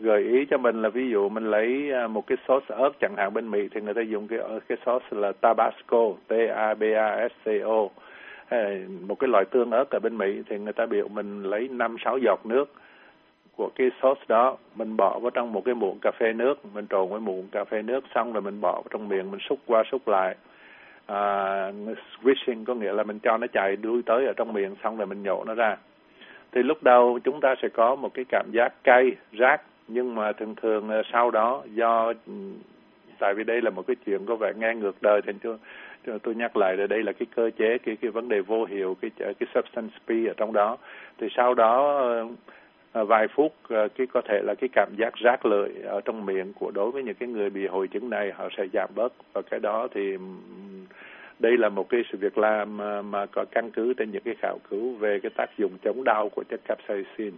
gợi 0.00 0.22
ý 0.22 0.46
cho 0.50 0.58
mình 0.58 0.82
là 0.82 0.88
ví 0.88 1.10
dụ 1.10 1.28
mình 1.28 1.50
lấy 1.50 1.92
à, 1.92 2.06
một 2.06 2.26
cái 2.26 2.38
sốt 2.48 2.62
ớt 2.68 2.90
chẳng 3.00 3.16
hạn 3.16 3.34
bên 3.34 3.50
Mỹ 3.50 3.68
thì 3.74 3.80
người 3.80 3.94
ta 3.94 4.00
dùng 4.00 4.28
cái 4.28 4.38
ờ, 4.38 4.60
cái 4.68 4.78
sốt 4.86 5.02
là 5.10 5.32
Tabasco 5.32 6.12
T 6.28 6.32
A 6.54 6.74
B 6.74 6.82
A 6.96 7.28
S 7.28 7.32
C 7.44 7.48
O. 7.64 7.88
Một 9.08 9.14
cái 9.18 9.28
loại 9.28 9.44
tương 9.50 9.70
ớt 9.70 9.90
ở 9.90 9.98
bên 9.98 10.18
Mỹ 10.18 10.42
thì 10.48 10.58
người 10.58 10.72
ta 10.72 10.86
biểu 10.86 11.08
mình 11.08 11.42
lấy 11.42 11.68
năm 11.68 11.96
sáu 12.04 12.18
giọt 12.18 12.46
nước 12.46 12.64
của 13.56 13.70
cái 13.74 13.90
sauce 14.02 14.24
đó 14.28 14.56
mình 14.74 14.96
bỏ 14.96 15.18
vào 15.18 15.30
trong 15.30 15.52
một 15.52 15.62
cái 15.64 15.74
muỗng 15.74 15.98
cà 15.98 16.10
phê 16.10 16.32
nước 16.32 16.54
mình 16.74 16.86
trộn 16.90 17.08
với 17.08 17.20
muỗng 17.20 17.48
cà 17.52 17.64
phê 17.64 17.82
nước 17.82 18.04
xong 18.14 18.32
rồi 18.32 18.42
mình 18.42 18.60
bỏ 18.60 18.72
vào 18.72 18.84
trong 18.90 19.08
miệng 19.08 19.30
mình 19.30 19.40
xúc 19.40 19.58
qua 19.66 19.82
xúc 19.90 20.08
lại. 20.08 20.36
À, 21.06 21.16
swishing 22.22 22.64
có 22.64 22.74
nghĩa 22.74 22.92
là 22.92 23.02
mình 23.02 23.18
cho 23.18 23.36
nó 23.38 23.46
chạy 23.46 23.76
đuôi 23.76 24.02
tới 24.06 24.26
ở 24.26 24.32
trong 24.36 24.52
miệng 24.52 24.74
xong 24.82 24.96
rồi 24.96 25.06
mình 25.06 25.22
nhổ 25.22 25.44
nó 25.44 25.54
ra. 25.54 25.76
Thì 26.52 26.62
lúc 26.62 26.82
đầu 26.82 27.18
chúng 27.24 27.40
ta 27.40 27.54
sẽ 27.62 27.68
có 27.68 27.94
một 27.94 28.14
cái 28.14 28.24
cảm 28.28 28.46
giác 28.52 28.84
cay 28.84 29.10
rát 29.38 29.60
nhưng 29.88 30.14
mà 30.14 30.32
thường 30.32 30.54
thường 30.62 30.90
à, 30.90 31.02
sau 31.12 31.30
đó 31.30 31.62
do 31.74 32.12
ừ, 32.26 32.32
tại 33.18 33.34
vì 33.34 33.44
đây 33.44 33.62
là 33.62 33.70
một 33.70 33.86
cái 33.86 33.96
chuyện 34.06 34.26
có 34.26 34.36
vẻ 34.36 34.52
nghe 34.56 34.74
ngược 34.74 35.02
đời 35.02 35.20
thì 35.26 35.32
tôi 35.42 36.18
tôi 36.22 36.34
nhắc 36.34 36.56
lại 36.56 36.76
là 36.76 36.86
đây 36.86 37.02
là 37.02 37.12
cái 37.12 37.26
cơ 37.36 37.50
chế 37.58 37.78
cái 37.78 37.96
cái 37.96 38.10
vấn 38.10 38.28
đề 38.28 38.40
vô 38.40 38.64
hiệu 38.64 38.96
cái 39.00 39.10
cái 39.18 39.48
substance 39.54 39.94
P 40.06 40.10
ở 40.10 40.34
trong 40.36 40.52
đó. 40.52 40.76
Thì 41.18 41.28
sau 41.36 41.54
đó 41.54 41.98
ờ, 41.98 42.26
Ờ, 42.92 43.04
vài 43.04 43.28
phút 43.28 43.52
ờ, 43.68 43.88
cái 43.88 44.06
có 44.06 44.20
thể 44.28 44.40
là 44.44 44.54
cái 44.54 44.68
cảm 44.72 44.88
giác 44.98 45.14
rát 45.24 45.46
lợi 45.46 45.70
ở 45.84 46.00
trong 46.00 46.26
miệng 46.26 46.52
của 46.52 46.70
đối 46.70 46.90
với 46.90 47.02
những 47.02 47.14
cái 47.14 47.28
người 47.28 47.50
bị 47.50 47.66
hội 47.66 47.88
chứng 47.88 48.10
này 48.10 48.32
họ 48.32 48.48
sẽ 48.56 48.66
giảm 48.72 48.90
bớt 48.94 49.12
và 49.32 49.42
cái 49.42 49.60
đó 49.60 49.88
thì 49.94 50.16
đây 51.38 51.56
là 51.58 51.68
một 51.68 51.88
cái 51.88 52.02
sự 52.12 52.18
việc 52.18 52.38
làm 52.38 52.76
mà, 52.76 53.02
mà 53.02 53.26
có 53.26 53.44
căn 53.50 53.70
cứ 53.70 53.94
trên 53.94 54.10
những 54.10 54.22
cái 54.24 54.34
khảo 54.42 54.58
cứu 54.70 54.94
về 54.94 55.20
cái 55.22 55.30
tác 55.36 55.58
dụng 55.58 55.72
chống 55.84 56.04
đau 56.04 56.28
của 56.28 56.44
chất 56.48 56.60
capsaicin. 56.64 57.32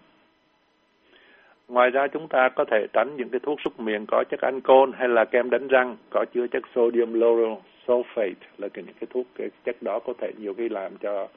Ngoài 1.69 1.91
ra 1.91 2.07
chúng 2.07 2.29
ta 2.29 2.49
có 2.49 2.65
thể 2.65 2.87
tránh 2.93 3.17
những 3.17 3.29
cái 3.29 3.41
thuốc 3.41 3.61
súc 3.65 3.81
miệng 3.81 4.07
có 4.07 4.25
chất 4.31 4.41
ancol 4.41 4.91
hay 4.95 5.09
là 5.09 5.25
kem 5.25 5.51
đánh 5.51 5.69
răng 5.69 5.97
có 6.11 6.25
chứa 6.35 6.47
chất 6.47 6.63
sodium 6.75 7.13
lauryl 7.13 7.55
sulfate 7.87 8.35
là 8.59 8.69
cái 8.69 8.85
những 8.87 8.97
cái 9.01 9.09
thuốc 9.11 9.27
cái 9.39 9.51
chất 9.65 9.77
đó 9.83 9.99
có 9.99 10.13
thể 10.21 10.33
nhiều 10.39 10.55
khi 10.55 10.69
làm 10.69 10.97
cho 10.97 11.29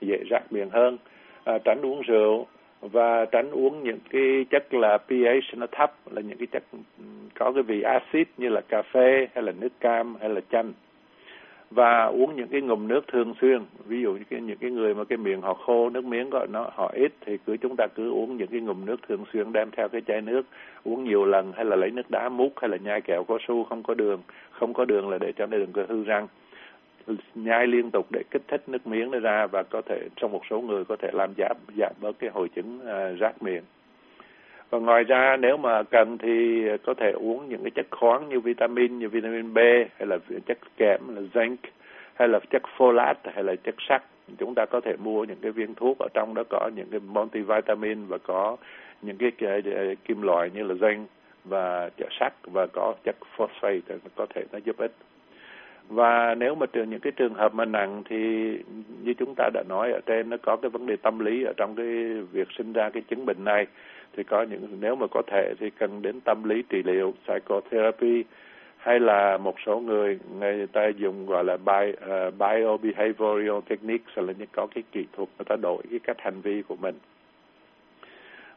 dễ 0.00 0.18
rát 0.30 0.52
miệng 0.52 0.70
hơn. 0.70 0.98
À, 1.44 1.58
tránh 1.64 1.80
uống 1.82 2.02
rượu 2.02 2.46
và 2.80 3.24
tránh 3.24 3.50
uống 3.50 3.82
những 3.82 3.98
cái 4.10 4.46
chất 4.50 4.74
là 4.74 4.98
pH 4.98 5.56
nó 5.56 5.66
thấp 5.72 5.92
là 6.10 6.20
những 6.20 6.38
cái 6.38 6.46
chất 6.46 6.62
có 7.38 7.52
cái 7.52 7.62
vị 7.62 7.82
axit 7.82 8.28
như 8.36 8.48
là 8.48 8.60
cà 8.60 8.82
phê 8.82 9.28
hay 9.34 9.44
là 9.44 9.52
nước 9.60 9.80
cam 9.80 10.16
hay 10.20 10.28
là 10.28 10.40
chanh. 10.50 10.72
Và 11.70 12.04
uống 12.04 12.36
những 12.36 12.48
cái 12.48 12.60
ngụm 12.60 12.88
nước 12.88 13.06
thường 13.08 13.34
xuyên 13.40 13.62
ví 13.86 14.02
dụ 14.02 14.12
như 14.12 14.24
cái, 14.30 14.40
những 14.40 14.58
cái 14.58 14.70
người 14.70 14.94
mà 14.94 15.04
cái 15.04 15.18
miệng 15.18 15.40
họ 15.40 15.54
khô 15.54 15.90
nước 15.90 16.04
miếng 16.04 16.30
gọi 16.30 16.46
nó 16.52 16.70
họ 16.74 16.92
ít 16.94 17.12
thì 17.20 17.38
cứ 17.46 17.56
chúng 17.56 17.76
ta 17.76 17.86
cứ 17.94 18.10
uống 18.10 18.36
những 18.36 18.48
cái 18.48 18.60
ngụm 18.60 18.84
nước 18.84 18.96
thường 19.08 19.24
xuyên 19.32 19.52
đem 19.52 19.70
theo 19.70 19.88
cái 19.88 20.00
chai 20.06 20.20
nước 20.20 20.42
uống 20.84 21.04
nhiều 21.04 21.24
lần 21.24 21.52
hay 21.56 21.64
là 21.64 21.76
lấy 21.76 21.90
nước 21.90 22.10
đá 22.10 22.28
múc 22.28 22.52
hay 22.56 22.68
là 22.68 22.76
nhai 22.76 23.00
kẹo 23.00 23.24
cao 23.24 23.38
su 23.48 23.64
không 23.64 23.82
có 23.82 23.94
đường 23.94 24.20
không 24.50 24.74
có 24.74 24.84
đường 24.84 25.08
là 25.08 25.18
để 25.18 25.32
cho 25.32 25.46
nó 25.46 25.58
đừng 25.58 25.72
có 25.72 25.82
hư 25.88 26.04
răng 26.04 26.26
nhai 27.34 27.66
liên 27.66 27.90
tục 27.90 28.06
để 28.10 28.22
kích 28.30 28.42
thích 28.48 28.62
nước 28.66 28.86
miếng 28.86 29.10
nó 29.10 29.18
ra 29.18 29.46
và 29.46 29.62
có 29.62 29.82
thể 29.82 30.08
trong 30.16 30.32
một 30.32 30.42
số 30.50 30.60
người 30.60 30.84
có 30.84 30.96
thể 30.96 31.10
làm 31.12 31.30
giảm 31.38 31.56
giảm 31.78 31.92
bớt 32.00 32.18
cái 32.18 32.30
hội 32.30 32.48
chứng 32.48 32.80
à, 32.86 33.10
uh, 33.12 33.20
rát 33.20 33.42
miệng. 33.42 33.62
Và 34.70 34.78
ngoài 34.78 35.04
ra 35.04 35.36
nếu 35.36 35.56
mà 35.56 35.82
cần 35.82 36.18
thì 36.18 36.64
có 36.84 36.94
thể 36.94 37.10
uống 37.10 37.48
những 37.48 37.62
cái 37.62 37.70
chất 37.70 37.86
khoáng 37.90 38.28
như 38.28 38.40
vitamin 38.40 38.98
như 38.98 39.08
vitamin 39.08 39.54
B 39.54 39.58
hay 39.98 40.06
là 40.06 40.18
chất 40.46 40.58
kẽm 40.76 41.00
là 41.14 41.22
zinc 41.34 41.56
hay 42.14 42.28
là 42.28 42.38
chất 42.50 42.62
folate 42.76 43.14
hay 43.34 43.44
là 43.44 43.54
chất 43.56 43.74
sắt. 43.88 44.02
Chúng 44.38 44.54
ta 44.54 44.66
có 44.66 44.80
thể 44.80 44.96
mua 44.96 45.24
những 45.24 45.38
cái 45.42 45.52
viên 45.52 45.74
thuốc 45.74 45.98
ở 45.98 46.08
trong 46.14 46.34
đó 46.34 46.42
có 46.48 46.70
những 46.76 46.88
cái 46.90 47.00
multivitamin 47.00 48.06
và 48.06 48.18
có 48.18 48.56
những 49.02 49.16
cái, 49.16 49.30
cái, 49.30 49.62
cái 49.62 49.96
kim 50.04 50.22
loại 50.22 50.50
như 50.54 50.62
là 50.62 50.74
zinc 50.74 51.04
và 51.44 51.90
chất 51.96 52.08
sắt 52.20 52.32
và 52.42 52.66
có 52.66 52.94
chất 53.04 53.16
phosphate 53.36 53.80
có 54.14 54.26
thể 54.34 54.44
nó 54.52 54.58
giúp 54.64 54.76
ích 54.78 54.92
và 55.88 56.34
nếu 56.34 56.54
mà 56.54 56.66
trường 56.66 56.90
những 56.90 57.00
cái 57.00 57.12
trường 57.16 57.34
hợp 57.34 57.54
mà 57.54 57.64
nặng 57.64 58.02
thì 58.08 58.16
như 59.02 59.14
chúng 59.18 59.34
ta 59.36 59.50
đã 59.54 59.62
nói 59.68 59.92
ở 59.92 60.00
trên 60.06 60.30
nó 60.30 60.36
có 60.42 60.56
cái 60.56 60.70
vấn 60.70 60.86
đề 60.86 60.96
tâm 60.96 61.18
lý 61.18 61.44
ở 61.44 61.52
trong 61.56 61.76
cái 61.76 61.86
việc 62.32 62.48
sinh 62.58 62.72
ra 62.72 62.90
cái 62.90 63.02
chứng 63.08 63.26
bệnh 63.26 63.44
này. 63.44 63.66
Thì 64.16 64.24
có 64.24 64.42
những 64.42 64.66
nếu 64.80 64.96
mà 64.96 65.06
có 65.10 65.22
thể 65.26 65.54
thì 65.60 65.70
cần 65.70 66.02
đến 66.02 66.20
tâm 66.20 66.44
lý 66.44 66.62
trị 66.68 66.82
liệu 66.84 67.14
psychotherapy 67.24 68.24
hay 68.76 69.00
là 69.00 69.38
một 69.38 69.54
số 69.66 69.80
người 69.80 70.18
người 70.38 70.66
ta 70.66 70.86
dùng 70.86 71.26
gọi 71.26 71.44
là 71.44 71.56
bio, 71.56 71.90
uh, 71.90 72.00
ờ, 72.00 72.30
biobehavioral 72.30 73.60
techniques 73.68 74.18
là 74.18 74.32
những 74.38 74.48
có 74.52 74.66
cái 74.66 74.84
kỹ 74.92 75.04
thuật 75.16 75.28
người 75.38 75.44
ta 75.44 75.56
đổi 75.56 75.82
cái 75.90 75.98
cách 75.98 76.16
hành 76.20 76.40
vi 76.40 76.62
của 76.68 76.76
mình 76.76 76.94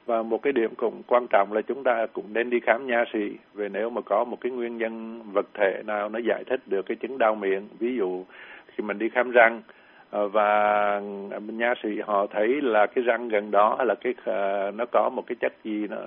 và 0.10 0.24
một 0.24 0.42
cái 0.42 0.54
điểm 0.54 0.76
cũng 0.78 1.02
quan 1.08 1.28
trọng 1.28 1.54
là 1.54 1.62
chúng 1.62 1.84
ta 1.84 2.06
cũng 2.14 2.34
nên 2.34 2.50
đi 2.50 2.60
khám 2.60 2.88
nha 2.88 3.06
sĩ 3.14 3.38
về 3.54 3.70
nếu 3.70 3.90
mà 3.90 4.02
có 4.02 4.24
một 4.24 4.38
cái 4.42 4.52
nguyên 4.52 4.78
nhân 4.78 5.22
vật 5.34 5.46
thể 5.54 5.82
nào 5.86 6.10
nó 6.10 6.20
giải 6.20 6.44
thích 6.44 6.60
được 6.66 6.86
cái 6.86 6.96
chứng 6.96 7.18
đau 7.18 7.36
miệng. 7.36 7.68
Ví 7.80 7.96
dụ 7.96 8.24
khi 8.68 8.84
mình 8.84 9.00
đi 9.00 9.10
khám 9.10 9.32
răng 9.32 9.62
ờ, 10.10 10.28
và 10.28 11.02
nha 11.48 11.74
sĩ 11.84 11.90
họ 12.06 12.28
thấy 12.28 12.62
là 12.62 12.86
cái 12.86 13.04
răng 13.04 13.30
gần 13.30 13.52
đó 13.52 13.76
hay 13.78 13.88
là 13.88 13.96
cái 13.96 14.14
uh, 14.14 14.76
nó 14.76 14.86
có 14.92 15.10
một 15.10 15.24
cái 15.28 15.36
chất 15.40 15.54
gì 15.64 15.88
nó 15.88 15.98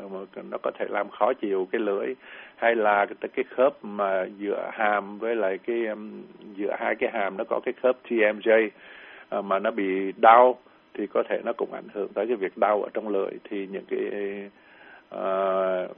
nó 0.51 0.59
có 0.63 0.71
thể 0.79 0.87
làm 0.89 1.09
khó 1.09 1.33
chịu 1.33 1.69
cái 1.73 1.81
lưỡi 1.81 2.15
hay 2.57 2.75
là 2.75 3.07
cái, 3.07 3.29
cái 3.35 3.45
khớp 3.57 3.85
mà 3.85 4.27
giữa 4.39 4.71
hàm 4.73 5.19
với 5.19 5.37
lại 5.37 5.59
cái 5.59 5.87
um, 5.87 6.23
giữa 6.55 6.77
hai 6.79 6.95
cái 6.95 7.11
hàm 7.13 7.37
nó 7.37 7.45
có 7.45 7.61
cái 7.65 7.75
khớp 7.83 7.97
TMJ 8.09 8.67
uh, 8.67 8.73
ờ, 9.29 9.43
mà 9.43 9.59
nó 9.59 9.71
bị 9.71 10.13
đau 10.17 10.59
thì 10.95 11.07
có 11.07 11.23
thể 11.29 11.41
nó 11.45 11.53
cũng 11.53 11.73
ảnh 11.73 11.89
hưởng 11.93 12.09
tới 12.15 12.27
cái 12.27 12.37
việc 12.37 12.59
đau 12.59 12.83
ở 12.83 12.89
trong 12.95 13.09
lưỡi 13.09 13.31
thì 13.51 13.67
những 13.67 13.85
cái 13.89 14.01
uh, 15.15 15.97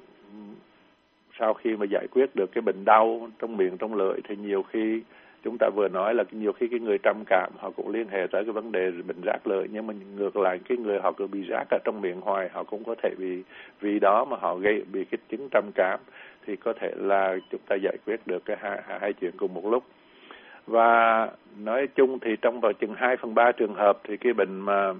sau 1.39 1.55
khi 1.55 1.77
mà 1.77 1.87
giải 1.91 2.07
quyết 2.11 2.37
được 2.37 2.53
cái 2.53 2.63
bệnh 2.63 2.85
đau 2.85 3.29
trong 3.39 3.57
miệng 3.57 3.77
trong 3.79 3.95
lưỡi 3.95 4.21
thì 4.29 4.37
nhiều 4.37 4.63
khi 4.63 5.03
chúng 5.45 5.57
ta 5.59 5.69
vừa 5.77 5.89
nói 5.89 6.15
là 6.15 6.25
nhiều 6.31 6.53
khi 6.53 6.69
cái 6.69 6.81
người 6.81 6.99
trầm 7.03 7.23
cảm 7.27 7.53
họ 7.59 7.71
cũng 7.71 7.89
liên 7.89 8.09
hệ 8.09 8.27
tới 8.31 8.45
cái 8.45 8.53
vấn 8.53 8.73
đề 8.73 8.91
bệnh 8.91 9.21
rác 9.25 9.47
lưỡi 9.47 9.67
nhưng 9.73 9.87
mà 9.87 9.95
ngược 10.17 10.37
lại 10.37 10.61
cái 10.69 10.79
người 10.79 11.01
họ 11.01 11.13
cứ 11.13 11.27
bị 11.27 11.43
rác 11.49 11.65
ở 11.71 11.79
trong 11.85 12.01
miệng 12.01 12.21
hoài 12.21 12.49
họ 12.53 12.65
cũng 12.65 12.85
có 12.85 12.95
thể 13.03 13.11
bị 13.19 13.43
vì 13.81 13.99
đó 13.99 14.25
mà 14.25 14.37
họ 14.41 14.55
gây 14.55 14.83
bị 14.93 15.05
cái 15.05 15.19
chứng 15.31 15.49
trầm 15.51 15.71
cảm. 15.75 16.01
Thì 16.47 16.57
có 16.57 16.73
thể 16.81 16.93
là 16.97 17.37
chúng 17.51 17.61
ta 17.69 17.77
giải 17.83 17.97
quyết 18.07 18.27
được 18.27 18.45
cái 18.45 18.57
hai, 18.61 18.83
hai 19.01 19.13
chuyện 19.13 19.33
cùng 19.37 19.55
một 19.55 19.67
lúc 19.71 19.85
và 20.67 21.31
nói 21.59 21.89
chung 21.95 22.19
thì 22.19 22.37
trong 22.43 22.61
vào 22.61 22.73
chừng 22.73 22.95
2 22.95 23.17
phần 23.17 23.35
3 23.35 23.53
trường 23.53 23.75
hợp 23.75 23.99
thì 24.05 24.17
cái 24.17 24.33
bệnh 24.33 24.61
mà 24.61 24.93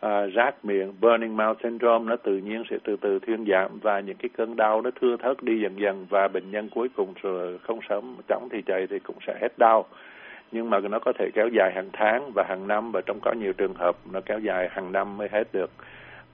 à, 0.00 0.26
rác 0.26 0.64
miệng 0.64 0.92
burning 1.00 1.36
mouth 1.36 1.58
syndrome 1.62 2.10
nó 2.10 2.16
tự 2.16 2.36
nhiên 2.36 2.62
sẽ 2.70 2.76
từ 2.84 2.96
từ 2.96 3.18
thuyên 3.18 3.46
giảm 3.48 3.78
và 3.82 4.00
những 4.00 4.16
cái 4.16 4.28
cơn 4.36 4.56
đau 4.56 4.82
nó 4.82 4.90
thưa 5.00 5.16
thớt 5.16 5.42
đi 5.42 5.60
dần 5.60 5.80
dần 5.80 6.06
và 6.10 6.28
bệnh 6.28 6.50
nhân 6.50 6.68
cuối 6.68 6.88
cùng 6.96 7.14
rồi 7.22 7.58
không 7.58 7.78
sớm 7.88 8.16
chóng 8.28 8.48
thì 8.52 8.62
chạy 8.62 8.86
thì 8.90 8.98
cũng 8.98 9.16
sẽ 9.26 9.38
hết 9.40 9.58
đau. 9.58 9.86
Nhưng 10.52 10.70
mà 10.70 10.80
nó 10.80 10.98
có 10.98 11.12
thể 11.18 11.30
kéo 11.34 11.48
dài 11.48 11.72
hàng 11.74 11.90
tháng 11.92 12.30
và 12.34 12.44
hàng 12.48 12.68
năm 12.68 12.92
và 12.92 13.00
trong 13.06 13.18
có 13.20 13.32
nhiều 13.32 13.52
trường 13.52 13.74
hợp 13.74 13.96
nó 14.12 14.20
kéo 14.20 14.38
dài 14.38 14.68
hàng 14.70 14.92
năm 14.92 15.16
mới 15.16 15.28
hết 15.32 15.52
được. 15.52 15.70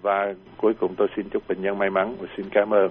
Và 0.02 0.34
cuối 0.56 0.74
cùng 0.80 0.94
tôi 0.96 1.08
xin 1.16 1.28
chúc 1.28 1.48
bệnh 1.48 1.62
nhân 1.62 1.78
may 1.78 1.90
mắn 1.90 2.16
và 2.20 2.28
xin 2.36 2.46
cảm 2.50 2.74
ơn. 2.74 2.90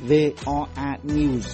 voanews.com 0.00 1.52